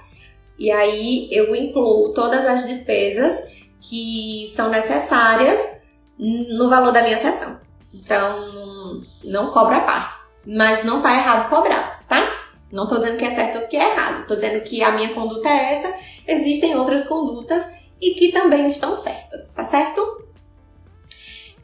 [0.58, 5.73] E aí eu incluo todas as despesas que são necessárias
[6.18, 7.60] no valor da minha sessão.
[7.92, 10.14] Então, não cobra a parte.
[10.46, 12.44] Mas não tá errado cobrar, tá?
[12.70, 14.26] Não tô dizendo que é certo ou que é errado.
[14.26, 15.94] Tô dizendo que a minha conduta é essa.
[16.26, 20.24] Existem outras condutas e que também estão certas, tá certo?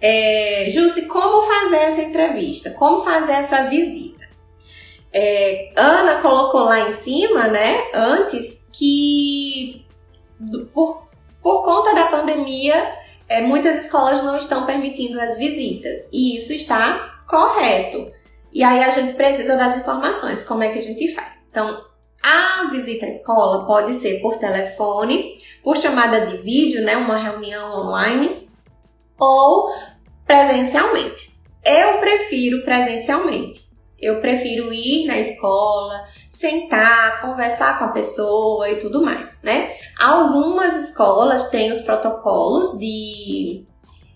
[0.01, 0.71] É,
[1.09, 2.71] como fazer essa entrevista?
[2.71, 4.27] Como fazer essa visita?
[5.13, 9.85] É, Ana colocou lá em cima, né, antes, que
[10.73, 11.09] por,
[11.43, 13.00] por conta da pandemia
[13.31, 18.11] é, muitas escolas não estão permitindo as visitas e isso está correto.
[18.53, 21.47] E aí a gente precisa das informações, como é que a gente faz.
[21.49, 21.89] Então,
[22.23, 27.73] A visita à escola pode ser por telefone, por chamada de vídeo, né, uma reunião
[27.79, 28.51] online,
[29.19, 29.73] ou
[30.27, 31.35] presencialmente.
[31.65, 33.69] Eu prefiro presencialmente.
[33.99, 39.75] Eu prefiro ir na escola, sentar, conversar com a pessoa e tudo mais, né?
[40.01, 43.65] Algumas escolas têm os protocolos de,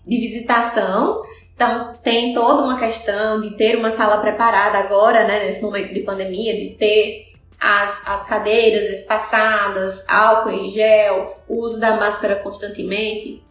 [0.07, 1.21] de visitação,
[1.53, 6.01] então tem toda uma questão de ter uma sala preparada agora, né, nesse momento de
[6.01, 13.43] pandemia, de ter as, as cadeiras espaçadas, álcool em gel, uso da máscara constantemente.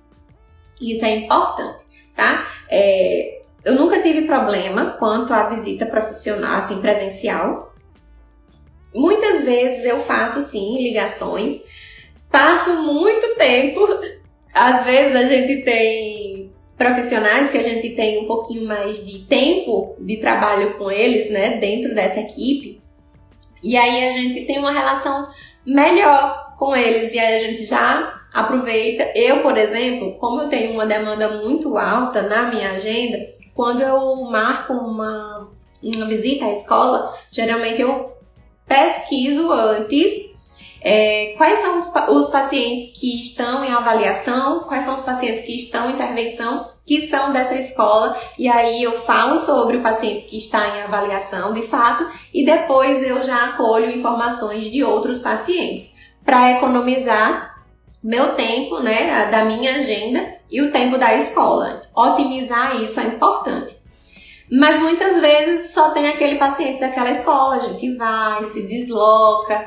[0.80, 1.84] Isso é importante,
[2.16, 2.46] tá?
[2.68, 7.73] É, eu nunca tive problema quanto à visita profissional, assim, presencial.
[8.94, 11.62] Muitas vezes eu faço sim ligações,
[12.30, 13.80] passo muito tempo.
[14.52, 19.96] Às vezes a gente tem profissionais que a gente tem um pouquinho mais de tempo
[19.98, 22.80] de trabalho com eles, né, dentro dessa equipe.
[23.62, 25.28] E aí a gente tem uma relação
[25.66, 29.10] melhor com eles e aí a gente já aproveita.
[29.14, 33.18] Eu, por exemplo, como eu tenho uma demanda muito alta na minha agenda,
[33.54, 35.50] quando eu marco uma,
[35.82, 38.13] uma visita à escola, geralmente eu
[38.66, 40.34] pesquiso antes
[40.84, 45.56] é, quais são os, os, pacientes que estão em avaliação, quais são os pacientes que
[45.56, 50.36] estão em intervenção, que são dessa escola, e aí eu falo sobre o paciente que
[50.36, 56.52] está em avaliação de fato, e depois eu já acolho informações de outros pacientes, para
[56.52, 57.54] economizar
[58.02, 61.80] meu tempo, né, da minha agenda e o tempo da escola.
[61.96, 63.74] Otimizar isso é importante.
[64.50, 69.66] Mas muitas vezes só tem aquele paciente daquela escola, gente vai, se desloca,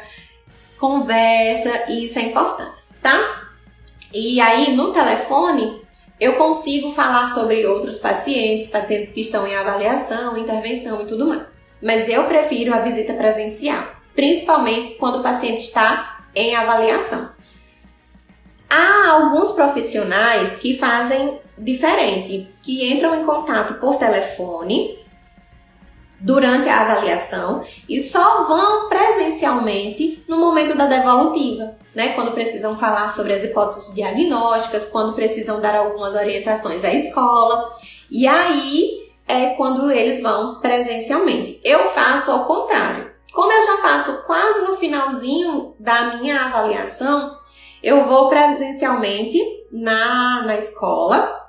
[0.77, 3.49] conversa, e isso é importante, tá?
[4.13, 5.81] E aí no telefone
[6.19, 11.59] eu consigo falar sobre outros pacientes, pacientes que estão em avaliação, intervenção e tudo mais.
[11.81, 13.83] Mas eu prefiro a visita presencial,
[14.15, 17.29] principalmente quando o paciente está em avaliação.
[18.69, 24.97] Há alguns profissionais que fazem diferente, que entram em contato por telefone
[26.19, 32.09] durante a avaliação e só vão presencialmente no momento da devolutiva, né?
[32.09, 37.75] Quando precisam falar sobre as hipóteses diagnósticas, quando precisam dar algumas orientações à escola.
[38.09, 41.59] E aí é quando eles vão presencialmente.
[41.63, 43.11] Eu faço ao contrário.
[43.33, 47.37] Como eu já faço quase no finalzinho da minha avaliação,
[47.83, 49.39] eu vou presencialmente
[49.71, 51.46] na, na escola,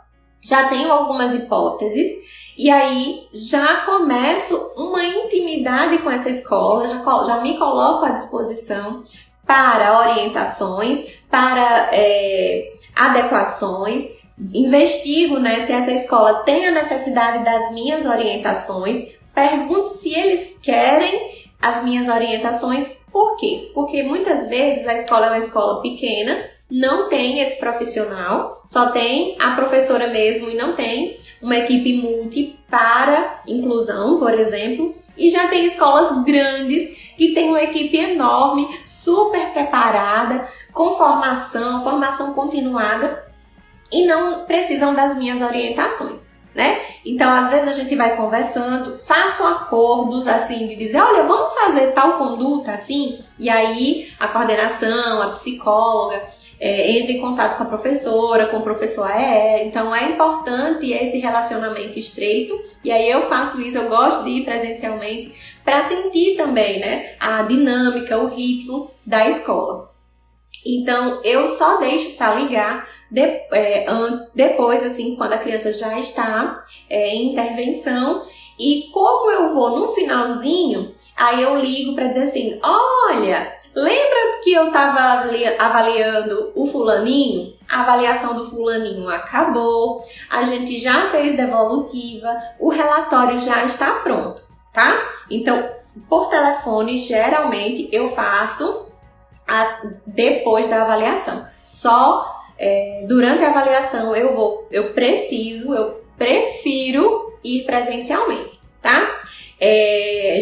[0.49, 2.09] já tenho algumas hipóteses,
[2.57, 9.03] e aí já começo uma intimidade com essa escola, já, já me coloco à disposição
[9.46, 14.18] para orientações, para é, adequações,
[14.55, 21.49] investigo né, se essa escola tem a necessidade das minhas orientações, pergunto se eles querem
[21.61, 23.70] as minhas orientações por quê?
[23.74, 29.37] Porque muitas vezes a escola é uma escola pequena, não tem esse profissional, só tem
[29.41, 34.95] a professora mesmo e não tem uma equipe multi para inclusão, por exemplo.
[35.16, 42.35] E já tem escolas grandes que tem uma equipe enorme, super preparada, com formação, formação
[42.35, 43.27] continuada
[43.91, 46.81] e não precisam das minhas orientações né?
[47.07, 51.93] Então, às vezes a gente vai conversando, faço acordos assim de dizer, olha, vamos fazer
[51.93, 56.21] tal conduta assim, e aí a coordenação, a psicóloga
[56.61, 61.19] é, entra em contato com a professora, com o professor é, então é importante esse
[61.19, 65.35] relacionamento estreito, e aí eu faço isso, eu gosto de ir presencialmente
[65.65, 69.89] para sentir também, né, a dinâmica, o ritmo da escola.
[70.67, 73.87] Então, eu só deixo para ligar de, é,
[74.35, 78.27] depois, assim, quando a criança já está é, em intervenção.
[78.59, 84.53] E como eu vou no finalzinho, aí eu ligo para dizer assim: olha, lembra que
[84.53, 85.25] eu estava
[85.59, 87.55] avaliando o fulaninho?
[87.69, 94.43] A avaliação do fulaninho acabou, a gente já fez devolutiva, o relatório já está pronto,
[94.73, 94.97] tá?
[95.31, 95.69] Então,
[96.09, 98.87] por telefone, geralmente eu faço
[99.47, 101.47] as, depois da avaliação.
[101.64, 109.21] Só é, durante a avaliação eu vou, eu preciso, eu prefiro ir presencialmente, tá?
[109.61, 110.41] É,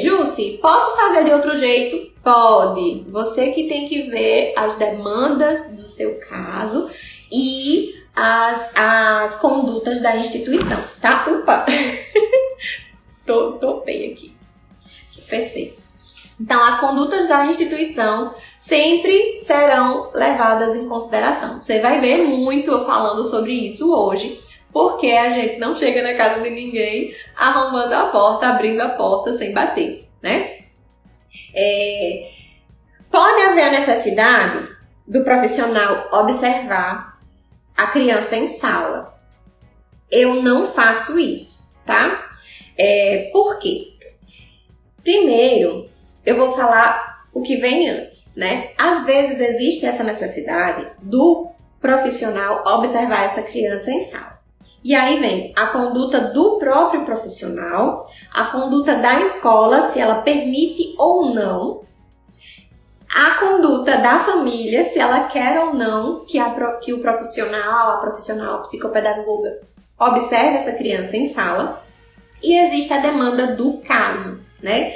[0.60, 2.12] posso fazer de outro jeito?
[2.26, 3.06] Pode.
[3.08, 6.90] Você que tem que ver as demandas do seu caso
[7.30, 11.24] e as, as condutas da instituição, tá?
[11.30, 11.64] Opa!
[13.24, 14.34] tô, topei aqui.
[15.28, 15.78] Pensei.
[16.40, 21.62] Então, as condutas da instituição sempre serão levadas em consideração.
[21.62, 24.40] Você vai ver muito eu falando sobre isso hoje,
[24.72, 29.32] porque a gente não chega na casa de ninguém arrombando a porta, abrindo a porta
[29.32, 30.65] sem bater, né?
[31.54, 32.30] É...
[33.10, 34.68] Pode haver a necessidade
[35.06, 37.18] do profissional observar
[37.76, 39.18] a criança em sala.
[40.10, 42.30] Eu não faço isso, tá?
[42.76, 43.88] É, por quê?
[45.02, 45.88] Primeiro,
[46.24, 48.70] eu vou falar o que vem antes, né?
[48.78, 54.35] Às vezes existe essa necessidade do profissional observar essa criança em sala.
[54.86, 60.94] E aí vem a conduta do próprio profissional, a conduta da escola, se ela permite
[60.96, 61.82] ou não,
[63.12, 67.96] a conduta da família, se ela quer ou não que, a, que o profissional, a
[67.96, 69.58] profissional psicopedagoga
[69.98, 71.82] observe essa criança em sala,
[72.40, 74.94] e existe a demanda do caso, né?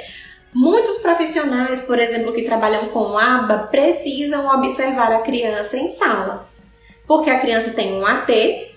[0.53, 6.49] Muitos profissionais, por exemplo, que trabalham com aba, precisam observar a criança em sala,
[7.11, 8.27] porque a criança tem um AT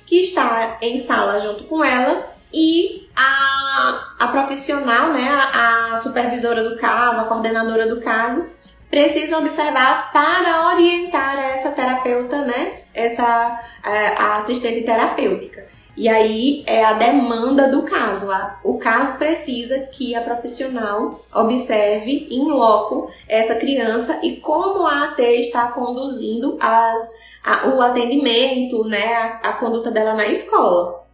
[0.05, 6.77] que está em sala junto com ela e a, a profissional, né, a, supervisora do
[6.77, 8.49] caso, a coordenadora do caso,
[8.91, 15.69] precisa observar para orientar essa terapeuta, né, essa é, a assistente terapêutica.
[15.97, 18.27] E aí é a demanda do caso.
[18.65, 25.21] O caso precisa que a profissional observe em loco essa criança e como a AT
[25.21, 27.13] está conduzindo as,
[27.45, 31.07] a, o atendimento, né, a, a conduta dela na escola.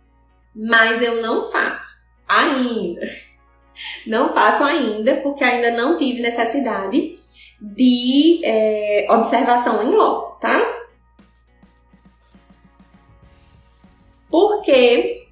[0.55, 3.01] Mas eu não faço ainda.
[4.07, 7.19] Não faço ainda, porque ainda não tive necessidade
[7.59, 10.61] de é, observação em loco, tá?
[14.29, 15.27] Porque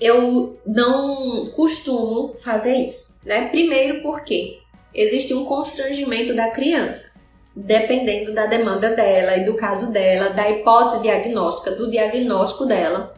[0.00, 3.48] eu não costumo fazer isso, né?
[3.48, 4.60] Primeiro porque
[4.94, 7.19] existe um constrangimento da criança,
[7.64, 13.14] dependendo da demanda dela e do caso dela, da hipótese diagnóstica, do diagnóstico dela.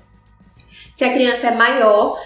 [0.93, 2.21] Se a criança é maior,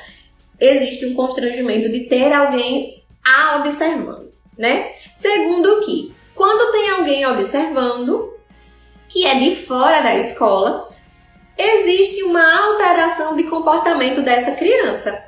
[0.61, 4.93] existe um constrangimento de ter alguém a observando, né?
[5.15, 8.35] Segundo que, quando tem alguém observando,
[9.09, 10.89] que é de fora da escola,
[11.57, 15.23] existe uma alteração de comportamento dessa criança.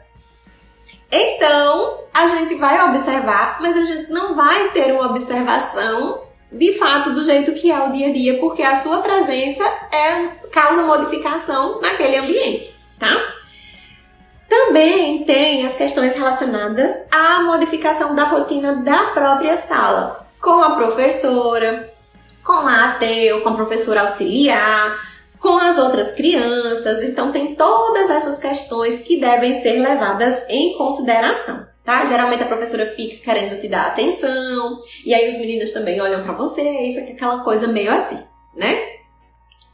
[1.11, 7.11] Então, a gente vai observar, mas a gente não vai ter uma observação de fato
[7.11, 11.81] do jeito que é o dia a dia, porque a sua presença é causa modificação
[11.81, 13.35] naquele ambiente, tá?
[14.49, 21.93] Também tem as questões relacionadas à modificação da rotina da própria sala, com a professora,
[22.43, 24.99] com a AT ou com a professora auxiliar,
[25.39, 27.03] com as outras crianças.
[27.03, 31.67] Então, tem todas essas questões que devem ser levadas em consideração.
[31.89, 32.05] Tá?
[32.05, 36.35] Geralmente a professora fica querendo te dar atenção, e aí os meninos também olham para
[36.35, 38.23] você e fica aquela coisa meio assim,
[38.55, 38.99] né?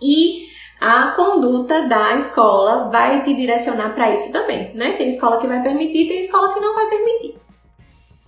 [0.01, 0.47] E
[0.81, 4.93] a conduta da escola vai te direcionar para isso também, né?
[4.93, 7.37] Tem escola que vai permitir, tem escola que não vai permitir.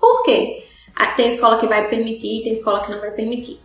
[0.00, 0.64] Por quê?
[0.96, 3.60] Ah, tem escola que vai permitir, tem escola que não vai permitir.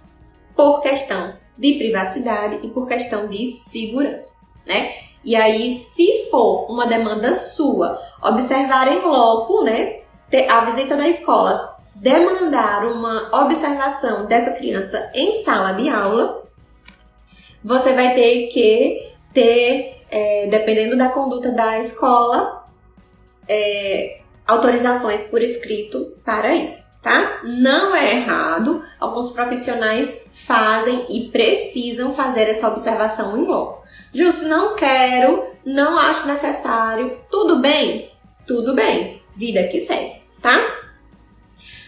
[0.56, 4.34] Por questão de privacidade e por questão de segurança,
[4.68, 4.94] né?
[5.26, 10.02] E aí, se for uma demanda sua, observar em loco, né,
[10.50, 16.42] a visita na escola, demandar uma observação dessa criança em sala de aula,
[17.64, 22.66] você vai ter que ter, é, dependendo da conduta da escola,
[23.48, 27.42] é, autorizações por escrito para isso, tá?
[27.44, 33.86] Não é errado, alguns profissionais fazem e precisam fazer essa observação em loco.
[34.14, 38.12] Justo, não quero, não acho necessário, tudo bem?
[38.48, 40.60] Tudo bem, vida que segue, tá?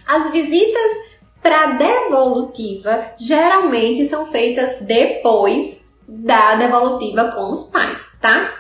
[0.06, 8.54] As visitas para devolutiva geralmente são feitas depois da devolutiva com os pais, tá?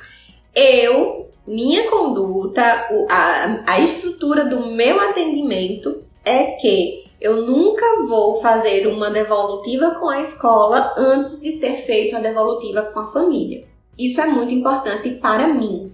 [0.55, 2.61] Eu, minha conduta,
[3.09, 10.09] a, a estrutura do meu atendimento é que eu nunca vou fazer uma devolutiva com
[10.09, 13.65] a escola antes de ter feito a devolutiva com a família.
[13.97, 15.91] Isso é muito importante para mim.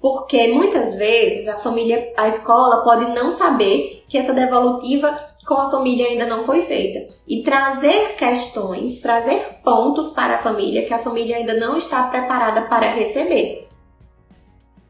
[0.00, 5.70] Porque muitas vezes a família, a escola pode não saber que essa devolutiva com a
[5.70, 7.12] família ainda não foi feita.
[7.26, 12.62] E trazer questões, trazer pontos para a família que a família ainda não está preparada
[12.62, 13.66] para receber.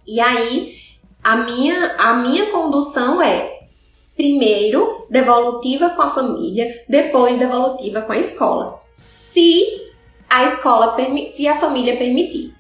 [0.07, 0.75] E aí,
[1.23, 3.59] a minha, a minha condução é
[4.19, 8.83] Primeiro, devolutiva com a família, depois devolutiva com a escola.
[8.93, 9.63] Se
[10.29, 10.97] a escola
[11.31, 12.53] se a família permitir.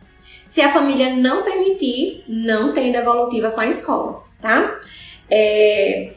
[0.48, 4.80] Se a família não permitir, não tem devolutiva com a escola, tá?
[5.30, 6.14] É,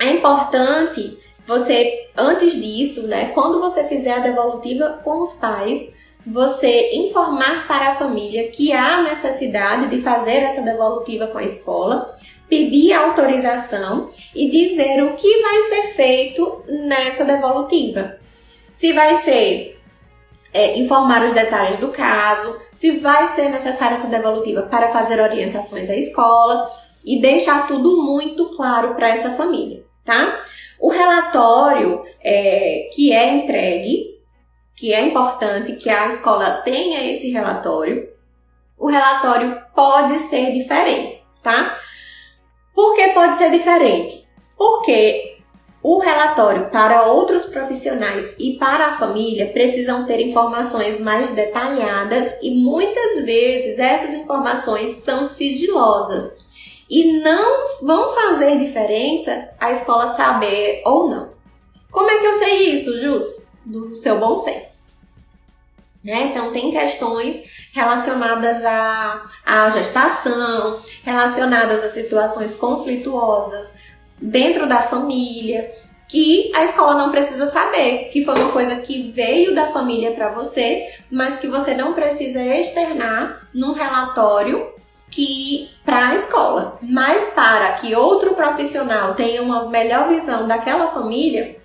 [0.00, 1.16] é importante
[1.46, 5.94] você, antes disso, né, quando você fizer a devolutiva com os pais,
[6.26, 12.12] você informar para a família que há necessidade de fazer essa devolutiva com a escola
[12.48, 18.18] pedir autorização e dizer o que vai ser feito nessa devolutiva.
[18.68, 19.77] Se vai ser
[20.52, 25.90] é, informar os detalhes do caso, se vai ser necessária essa devolutiva para fazer orientações
[25.90, 26.70] à escola
[27.04, 30.42] e deixar tudo muito claro para essa família, tá?
[30.80, 34.18] O relatório é, que é entregue,
[34.76, 38.08] que é importante que a escola tenha esse relatório,
[38.78, 41.76] o relatório pode ser diferente, tá?
[42.74, 44.24] Por que pode ser diferente?
[44.56, 45.37] Porque
[45.90, 52.50] o relatório para outros profissionais e para a família precisam ter informações mais detalhadas e
[52.50, 56.46] muitas vezes essas informações são sigilosas
[56.90, 61.30] e não vão fazer diferença a escola saber ou não.
[61.90, 63.24] Como é que eu sei isso, Jus?
[63.64, 64.88] Do seu bom senso.
[66.04, 66.24] Né?
[66.24, 73.77] Então, tem questões relacionadas à, à gestação, relacionadas a situações conflituosas
[74.20, 75.70] dentro da família,
[76.08, 80.30] que a escola não precisa saber, que foi uma coisa que veio da família para
[80.30, 84.72] você, mas que você não precisa externar num relatório
[85.10, 91.56] que para a escola, mas para que outro profissional tenha uma melhor visão daquela família,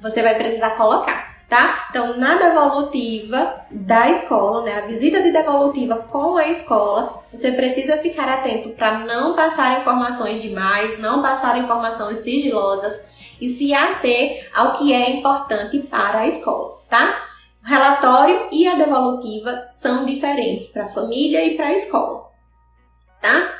[0.00, 1.86] você vai precisar colocar, tá?
[1.90, 7.98] Então, na devolutiva da escola, né, a visita de devolutiva com a escola, você precisa
[7.98, 14.76] ficar atento para não passar informações demais, não passar informações sigilosas e se ater ao
[14.76, 17.22] que é importante para a escola, tá?
[17.62, 22.28] O relatório e a devolutiva são diferentes para a família e para a escola,
[23.20, 23.54] tá?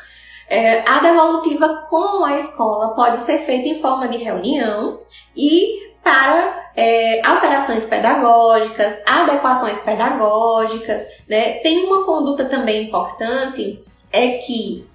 [0.48, 5.00] É, a devolutiva com a escola pode ser feita em forma de reunião
[5.36, 11.54] e para é, alterações pedagógicas, adequações pedagógicas, né?
[11.54, 14.88] Tem uma conduta também importante, é que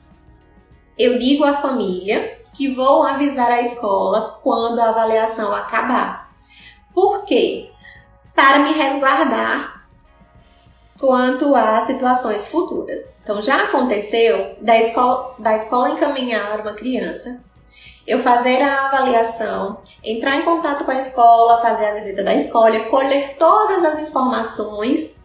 [0.97, 6.31] eu digo à família que vou avisar a escola quando a avaliação acabar.
[6.93, 7.69] Por quê?
[8.33, 9.85] Para me resguardar
[10.97, 13.19] quanto a situações futuras.
[13.21, 17.43] Então já aconteceu da escola, da escola encaminhar uma criança,
[18.05, 22.79] eu fazer a avaliação, entrar em contato com a escola, fazer a visita da escola,
[22.85, 25.19] colher todas as informações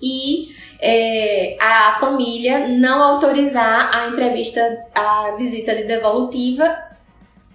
[0.00, 6.74] e é, a família não autorizar a entrevista, a visita de devolutiva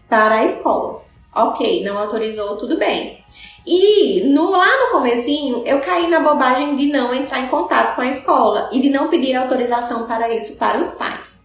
[0.07, 1.03] para a escola.
[1.33, 3.23] Ok, não autorizou, tudo bem.
[3.65, 8.01] E no, lá no comecinho, eu caí na bobagem de não entrar em contato com
[8.01, 11.43] a escola e de não pedir autorização para isso para os pais.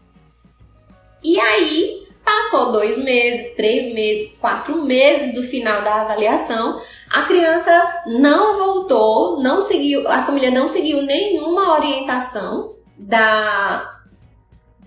[1.24, 8.02] E aí, passou dois meses, três meses, quatro meses do final da avaliação, a criança
[8.06, 13.98] não voltou, não seguiu, a família não seguiu nenhuma orientação da,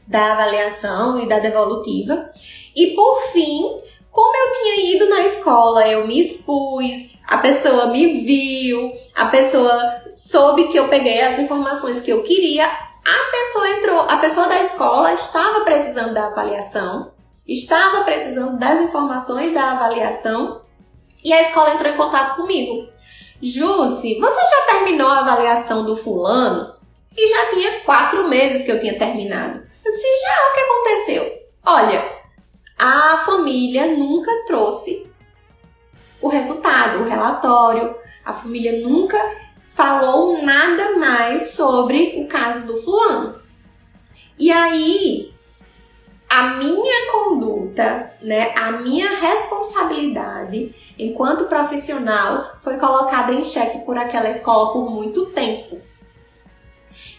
[0.08, 2.30] da avaliação e da devolutiva.
[2.76, 3.78] E por fim,
[4.12, 10.04] como eu tinha ido na escola, eu me expus, a pessoa me viu, a pessoa
[10.14, 14.62] soube que eu peguei as informações que eu queria, a pessoa entrou, a pessoa da
[14.62, 17.13] escola estava precisando da avaliação,
[17.48, 20.62] estava precisando das informações da avaliação
[21.24, 22.88] e a escola entrou em contato comigo.
[23.42, 26.74] Jússi, você já terminou a avaliação do fulano?
[27.16, 29.62] E já tinha quatro meses que eu tinha terminado.
[29.84, 31.44] Eu disse, já, o que aconteceu?
[31.66, 32.24] Olha,
[32.78, 35.06] a família nunca trouxe
[36.22, 37.96] o resultado, o relatório.
[38.26, 39.18] A família nunca
[39.66, 43.42] falou nada mais sobre o caso do fulano.
[44.40, 45.33] E aí,
[46.34, 54.32] a minha conduta, né, a minha responsabilidade enquanto profissional foi colocada em xeque por aquela
[54.32, 55.80] escola por muito tempo.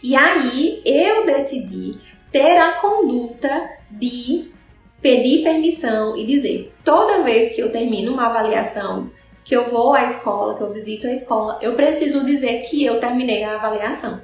[0.03, 1.97] E aí eu decidi
[2.33, 4.53] ter a conduta de
[5.01, 9.13] pedir permissão e dizer: toda vez que eu termino uma avaliação,
[9.45, 12.99] que eu vou à escola, que eu visito a escola, eu preciso dizer que eu
[12.99, 14.21] terminei a avaliação.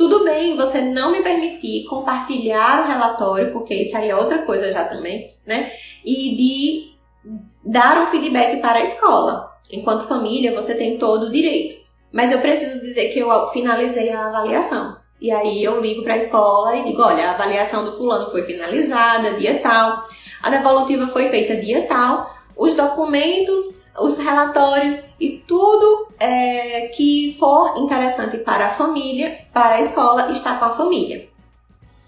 [0.00, 4.72] Tudo bem você não me permitir compartilhar o relatório, porque isso aí é outra coisa
[4.72, 5.70] já também, né?
[6.02, 9.50] E de dar um feedback para a escola.
[9.70, 11.82] Enquanto família, você tem todo o direito.
[12.10, 14.96] Mas eu preciso dizer que eu finalizei a avaliação.
[15.20, 18.42] E aí eu ligo para a escola e digo: olha, a avaliação do fulano foi
[18.42, 20.08] finalizada, dia tal,
[20.42, 27.76] a devolutiva foi feita dia tal, os documentos os relatórios e tudo é, que for
[27.78, 31.28] interessante para a família, para a escola, está com a família,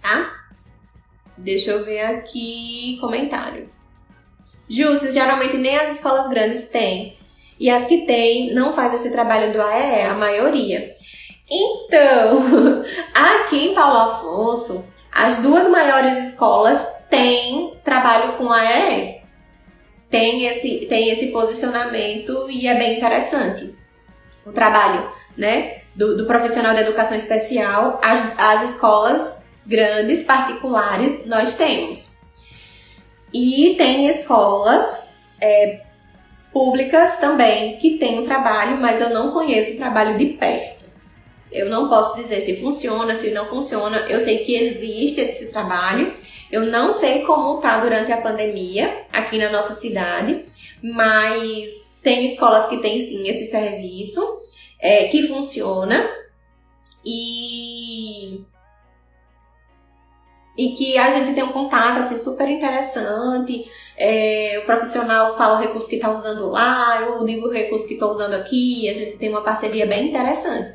[0.00, 0.32] tá?
[1.36, 3.68] Deixa eu ver aqui comentário.
[4.68, 7.18] Justus, geralmente nem as escolas grandes têm.
[7.58, 10.94] E as que têm não faz esse trabalho do AEE, a maioria.
[11.50, 12.82] Então,
[13.14, 19.21] aqui em Paulo Afonso, as duas maiores escolas tem trabalho com AEE.
[20.12, 23.74] Tem esse, tem esse posicionamento e é bem interessante.
[24.46, 31.54] O trabalho né, do, do profissional da educação especial, as, as escolas grandes, particulares, nós
[31.54, 32.12] temos.
[33.32, 35.08] E tem escolas
[35.40, 35.80] é,
[36.52, 40.84] públicas também que têm o trabalho, mas eu não conheço o trabalho de perto.
[41.50, 44.06] Eu não posso dizer se funciona, se não funciona.
[44.08, 46.14] Eu sei que existe esse trabalho.
[46.52, 50.44] Eu não sei como está durante a pandemia aqui na nossa cidade,
[50.82, 54.20] mas tem escolas que têm sim esse serviço,
[54.78, 56.06] é, que funciona.
[57.04, 58.44] E
[60.56, 63.66] e que a gente tem um contato assim super interessante.
[63.96, 67.94] É, o profissional fala o recurso que está usando lá, eu digo o recurso que
[67.94, 70.74] estou usando aqui, a gente tem uma parceria bem interessante.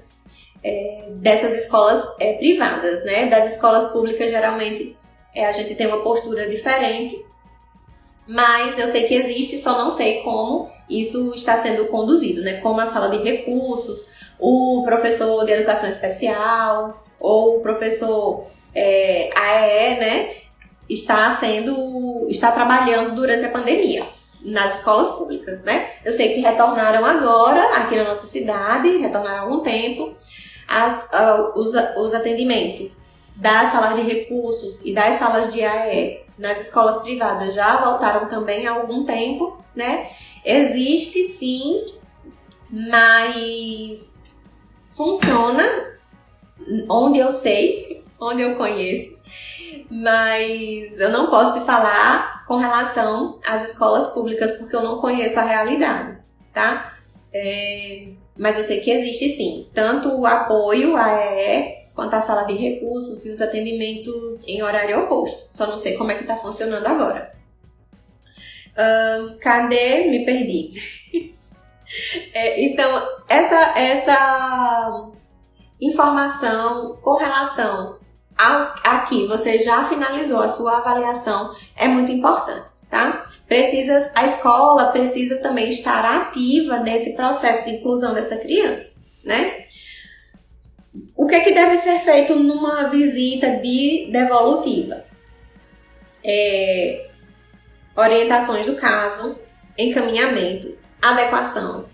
[0.64, 3.28] É, dessas escolas é, privadas, né?
[3.28, 4.98] Das escolas públicas, geralmente,
[5.38, 7.24] é, a gente tem uma postura diferente,
[8.28, 12.60] mas eu sei que existe, só não sei como isso está sendo conduzido, né?
[12.62, 14.08] Como a sala de recursos,
[14.40, 19.30] o professor de educação especial, ou o professor é,
[20.00, 20.36] né?
[20.90, 24.06] está sendo, está trabalhando durante a pandemia
[24.44, 25.92] nas escolas públicas, né?
[26.06, 30.16] Eu sei que retornaram agora aqui na nossa cidade, retornaram há algum tempo,
[30.68, 33.07] as, uh, os, os atendimentos
[33.38, 38.68] das salas de recursos e das salas de AE nas escolas privadas já voltaram também
[38.68, 40.10] há algum tempo, né?
[40.44, 41.94] Existe sim,
[42.70, 44.14] mas
[44.90, 45.64] funciona
[46.90, 49.20] onde eu sei, onde eu conheço,
[49.90, 55.40] mas eu não posso te falar com relação às escolas públicas porque eu não conheço
[55.40, 56.18] a realidade,
[56.52, 56.98] tá?
[57.32, 62.54] É, mas eu sei que existe sim, tanto o apoio EE quanto a sala de
[62.54, 65.48] recursos e os atendimentos em horário oposto.
[65.50, 67.32] Só não sei como é que tá funcionando agora.
[69.42, 70.06] Cadê?
[70.06, 70.80] Me perdi.
[72.36, 75.10] é, então, essa, essa
[75.82, 77.98] informação com relação
[78.38, 83.26] aqui você já finalizou a sua avaliação é muito importante, tá?
[83.48, 88.94] Precisa, a escola precisa também estar ativa nesse processo de inclusão dessa criança,
[89.24, 89.66] né?
[91.16, 95.06] O que é que deve ser feito numa visita de devolutiva?
[96.24, 97.08] É,
[97.96, 99.38] orientações do caso,
[99.78, 101.86] encaminhamentos, adequação,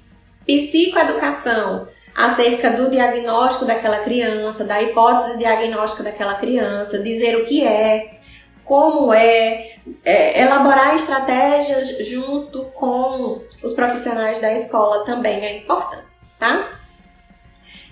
[0.46, 8.18] psicoeducação, acerca do diagnóstico daquela criança, da hipótese diagnóstica daquela criança, dizer o que é,
[8.64, 16.06] como é, é elaborar estratégias junto com os profissionais da escola também é importante,
[16.40, 16.80] tá?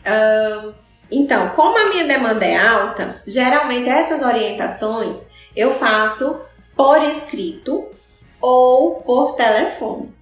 [0.02, 0.74] Uh,
[1.12, 6.40] então, como a minha demanda é alta, geralmente essas orientações eu faço
[6.76, 7.88] por escrito
[8.40, 10.14] ou por telefone.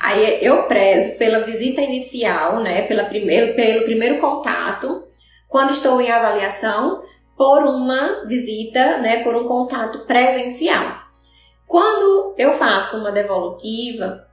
[0.00, 5.04] Aí eu prezo pela visita inicial, né, pela primeiro, pelo primeiro contato,
[5.48, 7.02] quando estou em avaliação,
[7.36, 11.02] por uma visita, né, por um contato presencial.
[11.66, 14.26] Quando eu faço uma devolutiva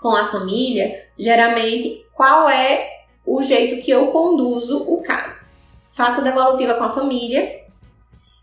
[0.00, 2.95] com a família, geralmente qual é
[3.26, 5.46] o jeito que eu conduzo o caso?
[5.90, 7.64] Faço devolutiva com a família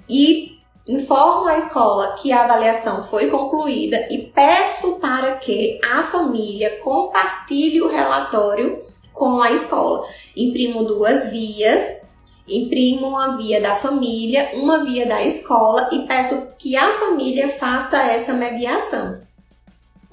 [0.09, 0.53] e
[0.85, 7.81] Informo a escola que a avaliação foi concluída e peço para que a família compartilhe
[7.81, 10.05] o relatório com a escola.
[10.35, 12.05] Imprimo duas vias,
[12.45, 18.03] imprimo uma via da família, uma via da escola e peço que a família faça
[18.03, 19.22] essa mediação.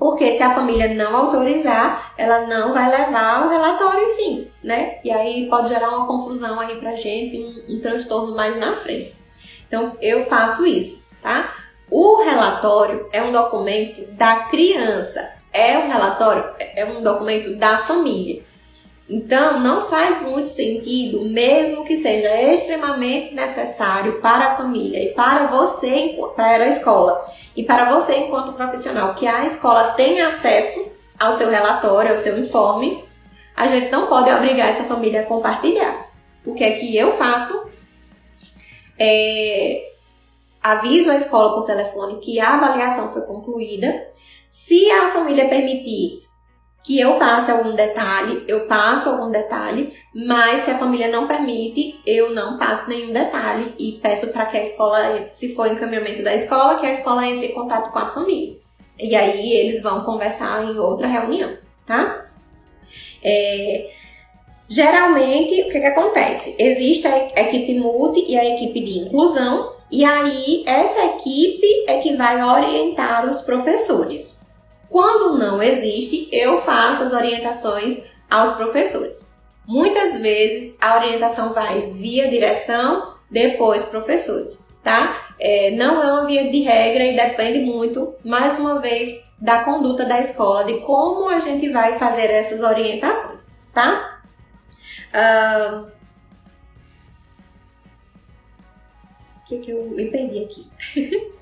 [0.00, 4.98] Porque se a família não autorizar, ela não vai levar o relatório, enfim, né?
[5.04, 9.14] E aí pode gerar uma confusão aí pra gente, um, um transtorno mais na frente.
[9.68, 11.54] Então, eu faço isso, tá?
[11.90, 18.42] O relatório é um documento da criança, é um relatório, é um documento da família.
[19.10, 25.46] Então, não faz muito sentido, mesmo que seja extremamente necessário para a família e para
[25.46, 31.32] você, para a escola, e para você, enquanto profissional, que a escola tenha acesso ao
[31.32, 33.04] seu relatório, ao seu informe,
[33.56, 36.08] a gente não pode obrigar essa família a compartilhar.
[36.46, 37.70] O que é que eu faço?
[39.00, 39.92] é,
[40.62, 44.08] aviso a escola por telefone que a avaliação foi concluída.
[44.50, 46.22] Se a família permitir
[46.82, 52.00] que eu passe algum detalhe, eu passo algum detalhe, mas se a família não permite,
[52.06, 56.34] eu não passo nenhum detalhe e peço para que a escola, se for encaminhamento da
[56.34, 58.56] escola, que a escola entre em contato com a família.
[58.98, 61.52] E aí eles vão conversar em outra reunião,
[61.86, 62.26] tá?
[63.22, 63.90] É,
[64.70, 66.54] Geralmente, o que, que acontece?
[66.56, 69.72] Existe a equipe multi e a equipe de inclusão.
[69.90, 74.39] E aí, essa equipe é que vai orientar os professores.
[74.90, 79.30] Quando não existe, eu faço as orientações aos professores.
[79.64, 85.28] Muitas vezes a orientação vai via direção, depois professores, tá?
[85.38, 90.04] É, não é uma via de regra e depende muito, mais uma vez, da conduta
[90.04, 94.20] da escola, de como a gente vai fazer essas orientações, tá?
[95.14, 95.99] Uh...
[99.50, 100.66] que, que eu me perdi aqui?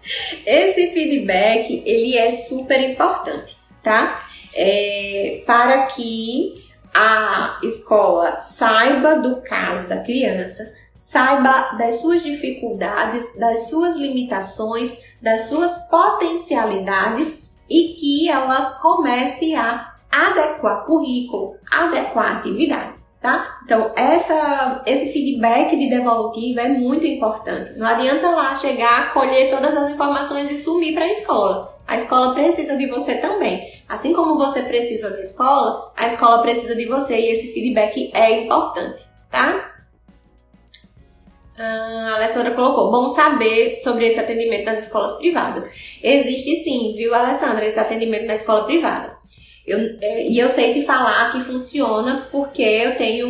[0.47, 4.23] Esse feedback, ele é super importante, tá?
[4.55, 6.55] É, para que
[6.95, 15.43] a escola saiba do caso da criança, saiba das suas dificuldades, das suas limitações, das
[15.45, 17.35] suas potencialidades
[17.69, 23.59] e que ela comece a adequar currículo, adequar atividade, tá?
[23.64, 27.73] Então, essa, esse feedback de devolutivo é muito importante.
[27.77, 31.79] Não adianta lá chegar, colher todas as informações e sumir para a escola.
[31.87, 33.83] A escola precisa de você também.
[33.89, 38.43] Assim como você precisa da escola, a escola precisa de você e esse feedback é
[38.43, 39.75] importante, tá?
[41.59, 45.69] Ah, a Alessandra colocou, bom saber sobre esse atendimento nas escolas privadas.
[46.03, 49.16] Existe sim, viu, Alessandra, esse atendimento na escola privada.
[49.69, 53.29] Eu, é, e eu sei te falar que funciona porque eu tenho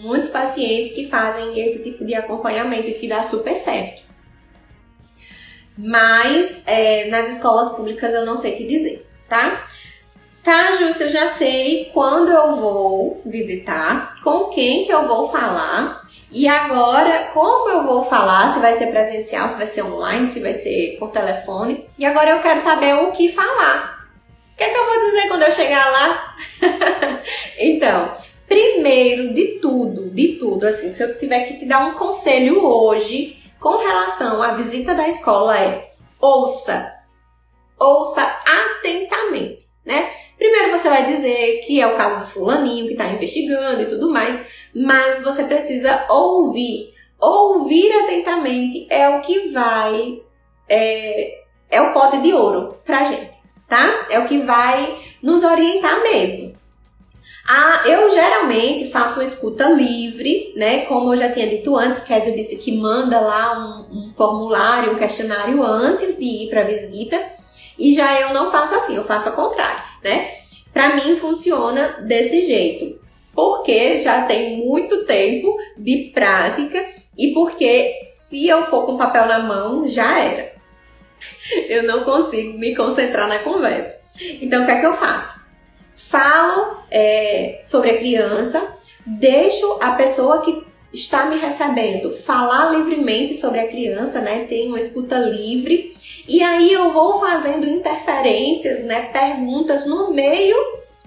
[0.00, 4.02] muitos pacientes que fazem esse tipo de acompanhamento e que dá super certo.
[5.76, 9.64] Mas é, nas escolas públicas eu não sei te dizer, tá?
[10.42, 16.02] Tá, Júcio, eu já sei quando eu vou visitar, com quem que eu vou falar.
[16.30, 20.40] E agora, como eu vou falar, se vai ser presencial, se vai ser online, se
[20.40, 21.86] vai ser por telefone.
[21.98, 23.97] E agora eu quero saber o que falar.
[24.58, 26.36] Que, é que eu vou dizer quando eu chegar lá?
[27.56, 28.12] então,
[28.48, 33.40] primeiro de tudo, de tudo, assim, se eu tiver que te dar um conselho hoje,
[33.60, 36.92] com relação à visita da escola é ouça.
[37.78, 40.10] Ouça atentamente, né?
[40.36, 44.10] Primeiro você vai dizer que é o caso do fulaninho que está investigando e tudo
[44.10, 44.40] mais,
[44.74, 46.92] mas você precisa ouvir.
[47.20, 50.20] Ouvir atentamente é o que vai.
[50.68, 53.37] É, é o pote de ouro pra gente,
[53.68, 54.06] tá?
[54.10, 56.56] É o que vai nos orientar mesmo.
[57.50, 60.84] Ah, eu geralmente faço uma escuta livre, né?
[60.84, 63.58] Como eu já tinha dito antes, Kézia disse que manda lá
[63.90, 67.18] um, um formulário, um questionário antes de ir para a visita.
[67.78, 70.30] E já eu não faço assim, eu faço ao contrário, né?
[70.74, 73.00] Para mim funciona desse jeito,
[73.34, 76.84] porque já tem muito tempo de prática
[77.16, 80.57] e porque se eu for com papel na mão, já era.
[81.68, 83.96] Eu não consigo me concentrar na conversa.
[84.40, 85.48] Então, o que é que eu faço?
[86.08, 93.60] falo é, sobre a criança, deixo a pessoa que está me recebendo falar livremente sobre
[93.60, 94.46] a criança, né?
[94.48, 95.94] Tem uma escuta livre.
[96.26, 99.10] E aí eu vou fazendo interferências, né?
[99.12, 100.56] Perguntas no meio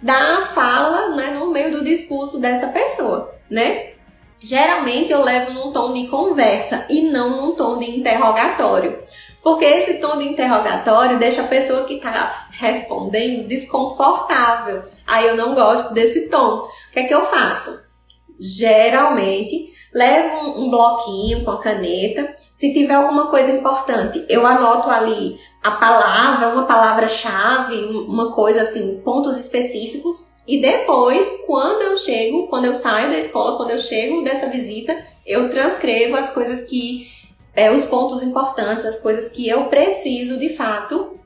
[0.02, 1.32] da fala, né?
[1.32, 3.92] No meio do discurso dessa pessoa, né?
[4.40, 9.00] Geralmente eu levo num tom de conversa e não num tom de interrogatório.
[9.44, 14.84] Porque esse tom de interrogatório deixa a pessoa que está respondendo desconfortável.
[15.08, 16.60] Aí eu não gosto desse tom.
[16.60, 17.90] O que é que eu faço?
[18.40, 22.36] Geralmente, levo um, um bloquinho com a caneta.
[22.54, 29.02] Se tiver alguma coisa importante, eu anoto ali a palavra, uma palavra-chave, uma coisa assim,
[29.04, 30.32] pontos específicos.
[30.48, 35.06] E depois, quando eu chego, quando eu saio da escola, quando eu chego dessa visita,
[35.26, 37.08] eu transcrevo as coisas que
[37.56, 41.20] é, os pontos importantes, as coisas que eu preciso de fato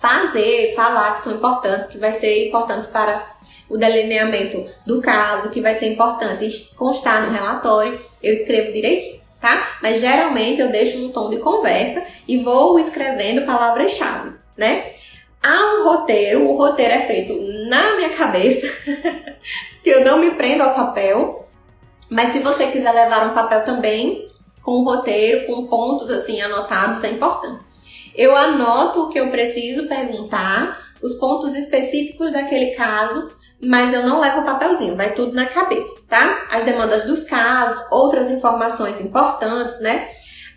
[0.00, 3.24] fazer, falar que são importantes, que vai ser importantes para
[3.68, 9.78] o delineamento do caso, que vai ser importante constar no relatório, eu escrevo direitinho, tá?
[9.80, 14.92] Mas geralmente eu deixo no tom de conversa e vou escrevendo palavras-chave, né?
[15.42, 17.34] Há um roteiro, o roteiro é feito
[17.68, 18.66] na minha cabeça,
[19.82, 21.48] que eu não me prendo ao papel,
[22.10, 24.31] mas se você quiser levar um papel também,
[24.62, 27.60] com o roteiro, com pontos assim anotados, é importante.
[28.14, 34.20] Eu anoto o que eu preciso perguntar, os pontos específicos daquele caso, mas eu não
[34.20, 36.46] levo o papelzinho, vai tudo na cabeça, tá?
[36.50, 40.08] As demandas dos casos, outras informações importantes, né?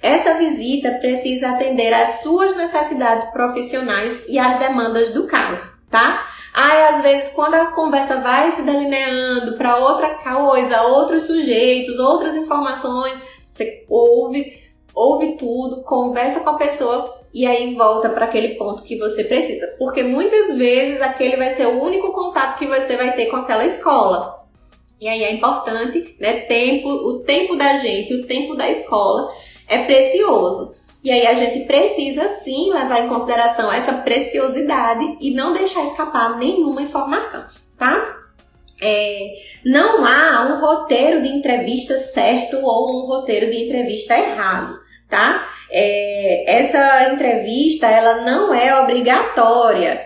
[0.02, 6.28] Essa visita precisa atender às suas necessidades profissionais e às demandas do caso, tá?
[6.54, 12.36] Aí, às vezes, quando a conversa vai se delineando para outra coisa, outros sujeitos, outras
[12.36, 13.14] informações,
[13.48, 14.62] você ouve,
[14.94, 19.68] ouve tudo, conversa com a pessoa e aí volta para aquele ponto que você precisa.
[19.78, 23.66] Porque muitas vezes aquele vai ser o único contato que você vai ter com aquela
[23.66, 24.46] escola.
[25.02, 26.42] E aí é importante, né?
[26.42, 29.30] Tempo, o tempo da gente, o tempo da escola
[29.68, 30.76] é precioso.
[31.04, 36.38] E aí a gente precisa sim levar em consideração essa preciosidade e não deixar escapar
[36.38, 37.46] nenhuma informação,
[37.78, 38.25] tá?
[38.82, 44.78] É, não há um roteiro de entrevista certo ou um roteiro de entrevista errado,
[45.10, 45.48] tá?
[45.72, 50.06] É, essa entrevista ela não é obrigatória.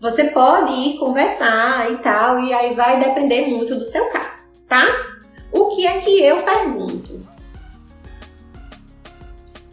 [0.00, 4.86] Você pode ir conversar e tal, e aí vai depender muito do seu caso, tá?
[5.52, 7.26] O que é que eu pergunto?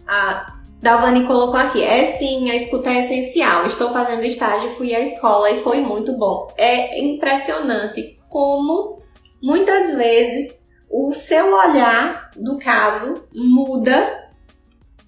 [0.08, 3.66] A Dalvani colocou aqui: é sim, a escuta é essencial.
[3.66, 6.54] Estou fazendo estágio, fui à escola e foi muito bom.
[6.58, 9.02] É impressionante como
[9.42, 10.60] muitas vezes
[10.92, 14.30] o seu olhar do caso muda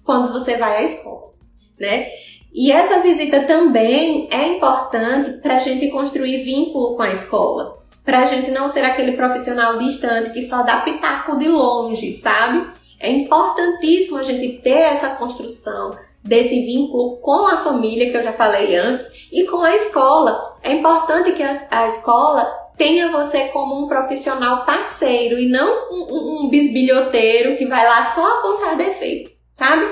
[0.02, 1.34] quando você vai à escola,
[1.78, 2.06] né?
[2.54, 8.20] E essa visita também é importante para a gente construir vínculo com a escola, para
[8.20, 12.66] a gente não ser aquele profissional distante que só dá pitaco de longe, sabe?
[12.98, 18.32] É importantíssimo a gente ter essa construção desse vínculo com a família que eu já
[18.32, 20.54] falei antes e com a escola.
[20.62, 26.44] É importante que a, a escola tenha você como um profissional parceiro e não um,
[26.44, 29.84] um, bisbilhoteiro que vai lá só apontar defeito, sabe?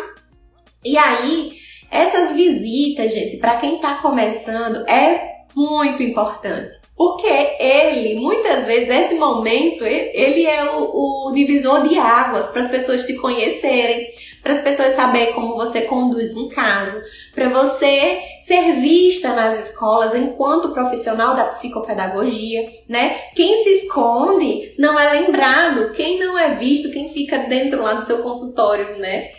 [0.84, 1.52] E aí,
[1.90, 6.78] essas visitas, gente, para quem está começando, é muito importante.
[6.96, 7.26] Porque
[7.60, 13.04] ele, muitas vezes, esse momento, ele é o, o divisor de águas para as pessoas
[13.04, 14.08] te conhecerem,
[14.46, 16.96] para as pessoas saberem como você conduz um caso,
[17.34, 23.22] para você ser vista nas escolas enquanto profissional da psicopedagogia, né?
[23.34, 28.04] Quem se esconde não é lembrado, quem não é visto, quem fica dentro lá do
[28.04, 29.32] seu consultório, né?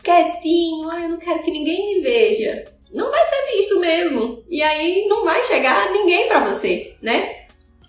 [0.00, 4.44] Quietinho, ah, eu não quero que ninguém me veja não vai ser visto mesmo.
[4.50, 7.46] E aí não vai chegar ninguém para você, né?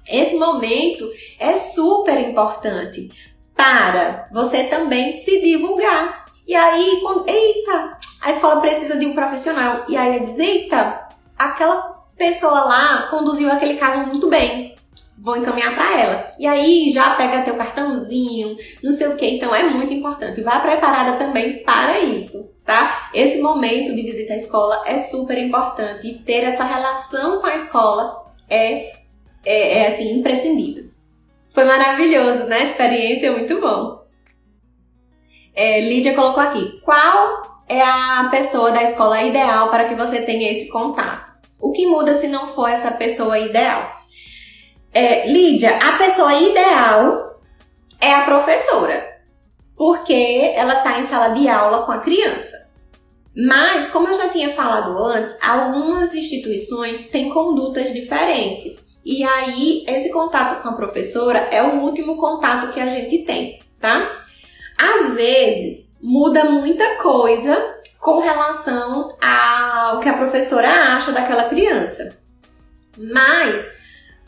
[0.09, 3.09] Esse momento é super importante
[3.53, 6.22] para você também se divulgar.
[6.47, 9.85] E aí, quando, eita, a escola precisa de um profissional.
[9.87, 14.75] E aí diz, eita, aquela pessoa lá conduziu aquele caso muito bem.
[15.17, 16.33] Vou encaminhar para ela.
[16.37, 19.25] E aí já pega teu cartãozinho, não sei o que.
[19.25, 20.41] Então é muito importante.
[20.41, 23.09] Vá preparada também para isso tá?
[23.13, 27.55] Esse momento de visita à escola é super importante e ter essa relação com a
[27.55, 28.93] escola é,
[29.45, 30.85] é, é assim, imprescindível.
[31.49, 32.65] Foi maravilhoso, né?
[32.65, 34.02] Experiência é muito bom.
[35.55, 40.51] É, Lídia colocou aqui: qual é a pessoa da escola ideal para que você tenha
[40.51, 41.33] esse contato?
[41.59, 44.01] O que muda se não for essa pessoa ideal?
[44.93, 47.39] É, Lídia, a pessoa ideal
[47.99, 49.13] é a professora
[49.75, 52.57] porque ela está em sala de aula com a criança.
[53.35, 58.99] Mas, como eu já tinha falado antes, algumas instituições têm condutas diferentes.
[59.03, 63.59] E aí, esse contato com a professora é o último contato que a gente tem,
[63.79, 64.22] tá?
[64.77, 72.17] Às vezes, muda muita coisa com relação ao que a professora acha daquela criança.
[72.97, 73.69] Mas,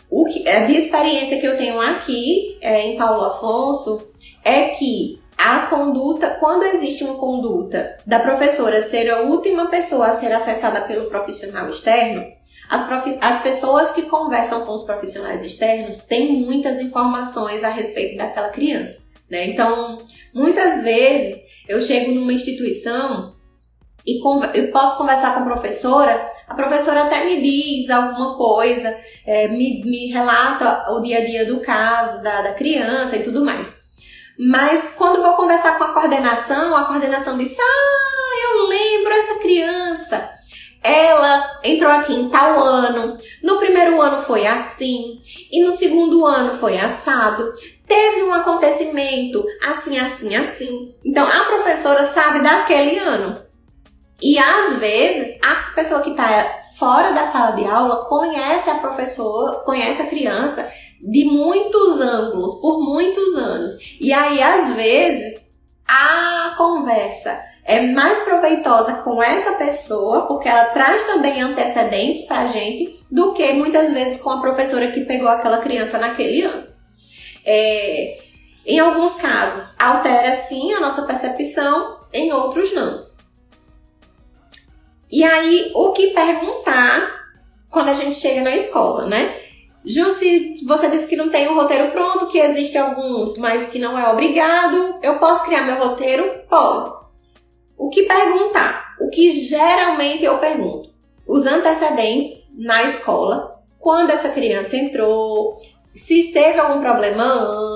[0.10, 4.12] o que, a experiência que eu tenho aqui é, em Paulo Afonso
[4.44, 10.14] é que a conduta, quando existe uma conduta da professora ser a última pessoa a
[10.14, 12.26] ser acessada pelo profissional externo,
[12.70, 12.82] as,
[13.22, 19.05] as pessoas que conversam com os profissionais externos têm muitas informações a respeito daquela criança.
[19.30, 19.48] Né?
[19.48, 20.00] Então,
[20.34, 23.36] muitas vezes eu chego numa instituição
[24.06, 24.22] e
[24.54, 28.96] eu posso conversar com a professora, a professora até me diz alguma coisa,
[29.26, 33.44] é, me, me relata o dia a dia do caso, da, da criança e tudo
[33.44, 33.74] mais.
[34.38, 40.30] Mas quando vou conversar com a coordenação, a coordenação diz: Ah, eu lembro essa criança.
[40.84, 43.18] Ela entrou aqui em tal ano.
[43.42, 45.20] No primeiro ano foi assim.
[45.52, 47.52] E no segundo ano foi assado.
[47.88, 50.96] Teve um acontecimento assim, assim, assim.
[51.04, 53.44] Então a professora sabe daquele ano.
[54.22, 59.60] E às vezes a pessoa que está fora da sala de aula conhece a professora,
[59.60, 60.68] conhece a criança
[61.02, 63.76] de muitos ângulos, por muitos anos.
[64.00, 65.56] E aí, às vezes,
[65.88, 73.00] a conversa é mais proveitosa com essa pessoa, porque ela traz também antecedentes pra gente,
[73.12, 76.75] do que muitas vezes com a professora que pegou aquela criança naquele ano.
[77.46, 78.18] É,
[78.66, 83.06] em alguns casos, altera sim a nossa percepção, em outros não.
[85.12, 87.26] E aí, o que perguntar
[87.70, 89.36] quando a gente chega na escola, né?
[89.86, 93.78] Ju, se você disse que não tem um roteiro pronto, que existe alguns, mas que
[93.78, 96.42] não é obrigado, eu posso criar meu roteiro?
[96.50, 96.96] Pode.
[97.78, 98.96] O que perguntar?
[99.00, 100.90] O que geralmente eu pergunto?
[101.28, 105.56] Os antecedentes na escola, quando essa criança entrou,
[105.96, 107.24] se teve algum problema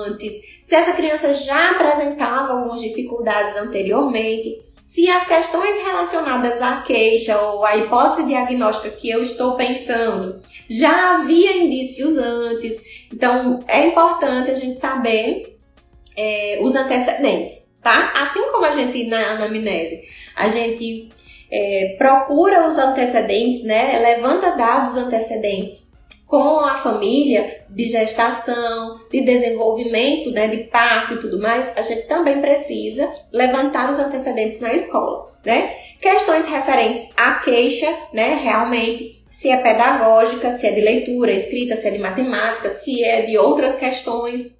[0.06, 7.40] antes, se essa criança já apresentava algumas dificuldades anteriormente, se as questões relacionadas à queixa
[7.40, 13.06] ou à hipótese diagnóstica que eu estou pensando já havia indícios antes.
[13.12, 15.58] Então, é importante a gente saber
[16.16, 18.12] é, os antecedentes, tá?
[18.16, 20.02] Assim como a gente na anamnese,
[20.36, 21.08] a gente
[21.50, 23.98] é, procura os antecedentes, né?
[23.98, 25.89] Levanta dados antecedentes
[26.30, 32.02] com a família de gestação, de desenvolvimento, né, de parto e tudo mais, a gente
[32.02, 35.74] também precisa levantar os antecedentes na escola, né?
[36.00, 41.88] Questões referentes à queixa, né, realmente, se é pedagógica, se é de leitura, escrita, se
[41.88, 44.56] é de matemática, se é de outras questões,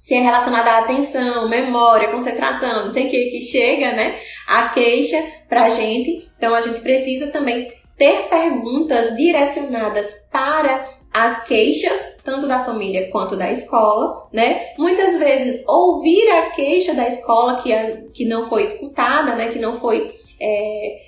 [0.00, 4.70] se é relacionada à atenção, memória, concentração, não sei o que, que chega, né, a
[4.70, 6.26] queixa pra gente.
[6.38, 13.36] Então a gente precisa também ter perguntas direcionadas para as queixas, tanto da família quanto
[13.36, 14.68] da escola, né?
[14.78, 19.48] Muitas vezes ouvir a queixa da escola que, as, que não foi escutada, né?
[19.48, 20.14] Que não foi.
[20.40, 20.98] É,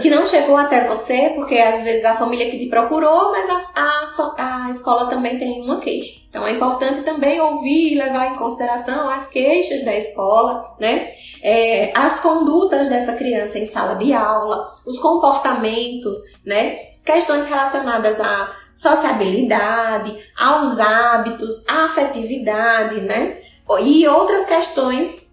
[0.00, 3.62] que não chegou até você, porque às vezes a família que te procurou, mas a,
[3.74, 6.20] a, a escola também tem uma queixa.
[6.30, 11.12] Então é importante também ouvir e levar em consideração as queixas da escola, né?
[11.42, 16.78] É, as condutas dessa criança em sala de aula, os comportamentos, né?
[17.04, 23.36] Questões relacionadas à sociabilidade, aos hábitos, à afetividade, né?
[23.82, 25.28] E outras questões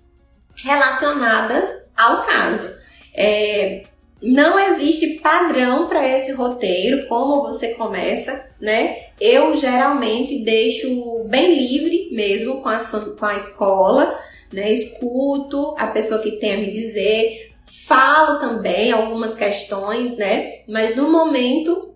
[0.55, 2.69] relacionadas ao caso.
[3.15, 3.83] É,
[4.21, 8.97] não existe padrão para esse roteiro, como você começa, né?
[9.21, 14.19] Eu geralmente deixo bem livre mesmo com, as, com a escola,
[14.51, 14.71] né?
[14.73, 17.53] Escuto a pessoa que tem a me dizer,
[17.85, 20.61] falo também algumas questões, né?
[20.67, 21.93] Mas no momento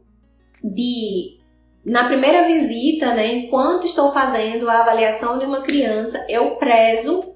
[0.63, 1.39] de
[1.83, 7.33] na primeira visita, né, enquanto estou fazendo a avaliação de uma criança, eu prezo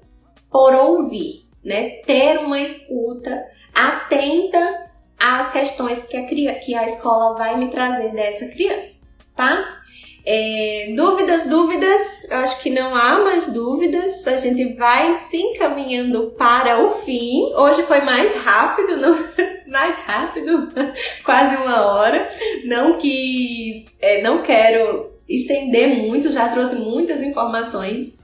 [0.48, 2.00] por ouvir, né?
[2.06, 3.42] Ter uma escuta
[3.76, 4.86] atenta
[5.18, 6.24] às questões que a,
[6.54, 9.82] que a escola vai me trazer dessa criança, tá?
[10.28, 16.32] É, dúvidas, dúvidas, eu acho que não há mais dúvidas, a gente vai se encaminhando
[16.36, 17.52] para o fim.
[17.54, 19.16] Hoje foi mais rápido, não,
[19.68, 20.72] mais rápido,
[21.24, 22.28] quase uma hora.
[22.64, 28.18] Não quis, é, não quero estender muito, já trouxe muitas informações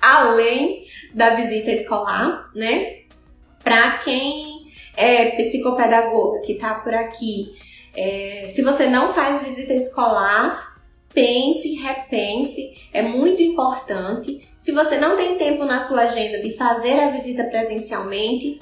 [0.00, 3.00] além da visita escolar, né?
[3.62, 4.49] Para quem
[5.00, 7.54] é psicopedagoga que tá por aqui,
[7.96, 10.76] é, se você não faz visita escolar,
[11.12, 14.48] pense, repense, é muito importante.
[14.58, 18.60] Se você não tem tempo na sua agenda de fazer a visita presencialmente,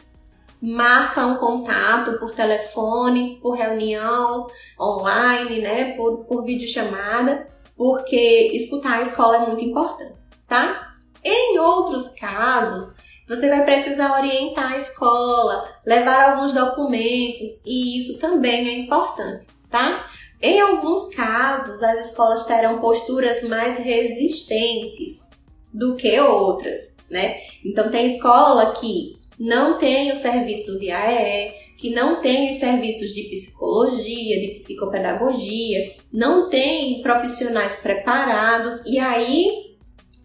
[0.61, 4.49] marca um contato por telefone, por reunião
[4.81, 10.15] online, né, por, por videochamada, porque escutar a escola é muito importante,
[10.49, 10.89] tá?
[11.23, 12.97] Em outros casos,
[13.29, 20.07] você vai precisar orientar a escola, levar alguns documentos e isso também é importante, tá?
[20.41, 25.31] Em alguns casos, as escolas terão posturas mais resistentes
[25.73, 27.37] do que outras, né?
[27.65, 33.13] Então tem escola que não tem o serviço de AE, que não tem os serviços
[33.15, 39.68] de psicologia, de psicopedagogia, não tem profissionais preparados e aí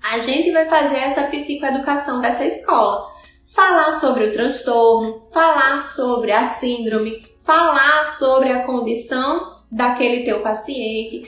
[0.03, 3.11] a gente vai fazer essa psicoeducação dessa escola.
[3.55, 11.23] Falar sobre o transtorno, falar sobre a síndrome, falar sobre a condição daquele teu paciente,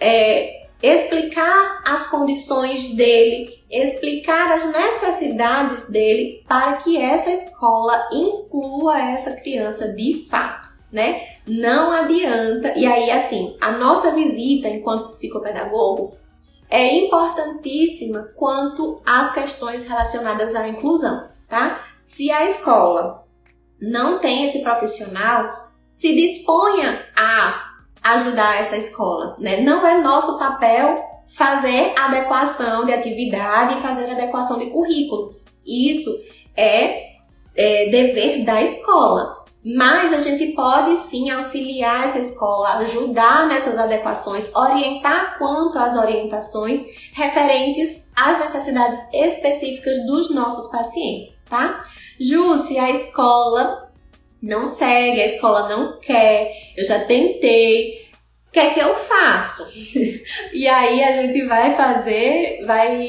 [0.00, 9.32] é, explicar as condições dele, explicar as necessidades dele para que essa escola inclua essa
[9.32, 11.22] criança de fato, né?
[11.46, 12.72] Não adianta.
[12.76, 16.25] E aí, assim, a nossa visita enquanto psicopedagogos
[16.70, 21.80] é importantíssima quanto às questões relacionadas à inclusão, tá?
[22.00, 23.24] Se a escola
[23.80, 27.72] não tem esse profissional, se disponha a
[28.02, 29.60] ajudar essa escola, né?
[29.60, 35.34] Não é nosso papel fazer adequação de atividade fazer adequação de currículo.
[35.66, 36.10] Isso
[36.56, 37.16] é,
[37.56, 39.35] é dever da escola.
[39.74, 46.84] Mas a gente pode sim auxiliar essa escola, ajudar nessas adequações, orientar quanto às orientações
[47.12, 51.82] referentes às necessidades específicas dos nossos pacientes, tá?
[52.20, 53.90] Ju, se a escola
[54.40, 58.06] não segue, a escola não quer, eu já tentei,
[58.46, 59.66] o que é que eu faço?
[60.54, 63.04] e aí a gente vai fazer, vai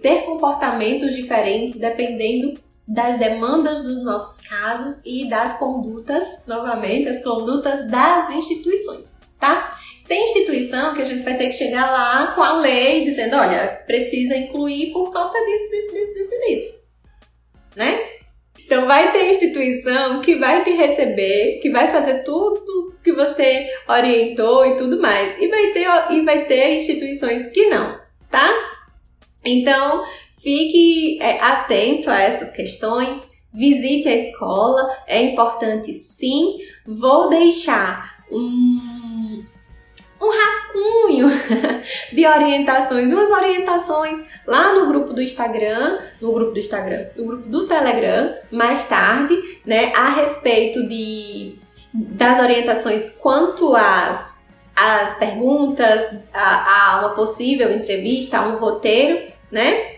[0.00, 2.58] ter comportamentos diferentes dependendo
[2.88, 9.78] das demandas dos nossos casos e das condutas, novamente, as condutas das instituições, tá?
[10.06, 13.84] Tem instituição que a gente vai ter que chegar lá com a lei dizendo, olha,
[13.86, 16.72] precisa incluir por conta disso, disso, disso, disso, disso,
[17.76, 18.00] né?
[18.64, 24.64] Então vai ter instituição que vai te receber, que vai fazer tudo que você orientou
[24.66, 25.38] e tudo mais.
[25.38, 27.98] E vai ter, e vai ter instituições que não,
[28.30, 28.50] tá?
[29.44, 30.04] Então
[30.40, 33.36] fique é, atento a essas questões.
[33.52, 36.58] Visite a escola, é importante sim.
[36.86, 39.44] Vou deixar um,
[40.20, 41.28] um rascunho
[42.12, 47.48] de orientações, umas orientações lá no grupo do Instagram, no grupo do Instagram, no grupo
[47.48, 51.56] do Telegram, mais tarde, né, a respeito de
[51.94, 54.38] das orientações quanto às
[54.80, 59.20] as perguntas, a, a uma possível entrevista, a um roteiro,
[59.50, 59.97] né?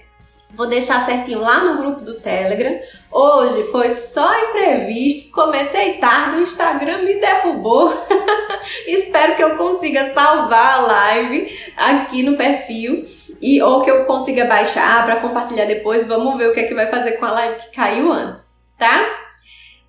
[0.54, 2.78] Vou deixar certinho lá no grupo do Telegram.
[3.10, 7.92] Hoje foi só imprevisto, comecei tarde, o Instagram me derrubou.
[8.86, 13.06] Espero que eu consiga salvar a live aqui no perfil
[13.40, 16.06] e ou que eu consiga baixar para compartilhar depois.
[16.06, 19.18] Vamos ver o que é que vai fazer com a live que caiu antes, tá?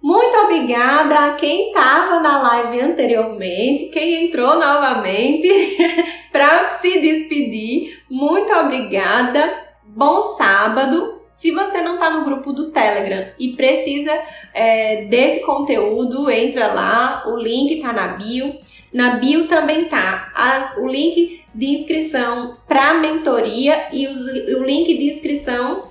[0.01, 5.47] Muito obrigada a quem estava na live anteriormente, quem entrou novamente
[6.31, 8.01] para se despedir.
[8.09, 9.70] Muito obrigada.
[9.93, 11.19] Bom sábado.
[11.33, 14.17] Se você não está no grupo do Telegram e precisa
[14.53, 18.55] é, desse conteúdo, entra lá, o link está na bio.
[18.93, 24.97] Na bio também tá as, o link de inscrição para mentoria e os, o link
[24.97, 25.89] de inscrição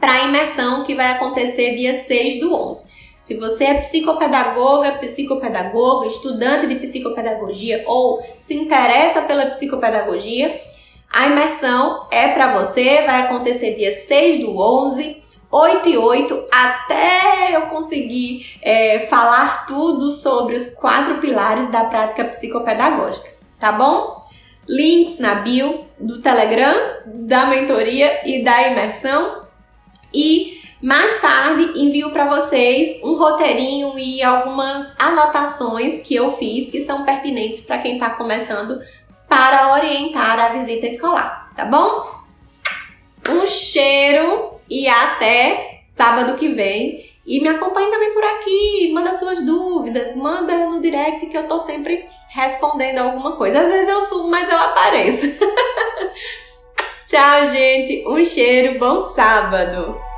[0.00, 2.90] para imersão que vai acontecer dia 6 do 11.
[3.20, 10.60] Se você é psicopedagoga, psicopedagoga, estudante de psicopedagogia ou se interessa pela psicopedagogia,
[11.12, 17.56] a imersão é para você, vai acontecer dia 6 do 11, 8 e 8, até
[17.56, 23.28] eu conseguir é, falar tudo sobre os quatro pilares da prática psicopedagógica,
[23.58, 24.24] tá bom?
[24.68, 26.76] Links na bio do Telegram,
[27.06, 29.42] da mentoria e da imersão.
[30.14, 36.80] E mais tarde envio para vocês um roteirinho e algumas anotações que eu fiz que
[36.80, 38.80] são pertinentes para quem está começando
[39.30, 42.20] para orientar a visita escolar, tá bom?
[43.28, 47.08] Um cheiro e até sábado que vem.
[47.24, 51.60] E me acompanhe também por aqui, manda suas dúvidas, manda no direct que eu tô
[51.60, 53.60] sempre respondendo alguma coisa.
[53.60, 55.26] Às vezes eu subo, mas eu apareço.
[57.06, 58.04] Tchau, gente.
[58.08, 60.09] Um cheiro, bom sábado.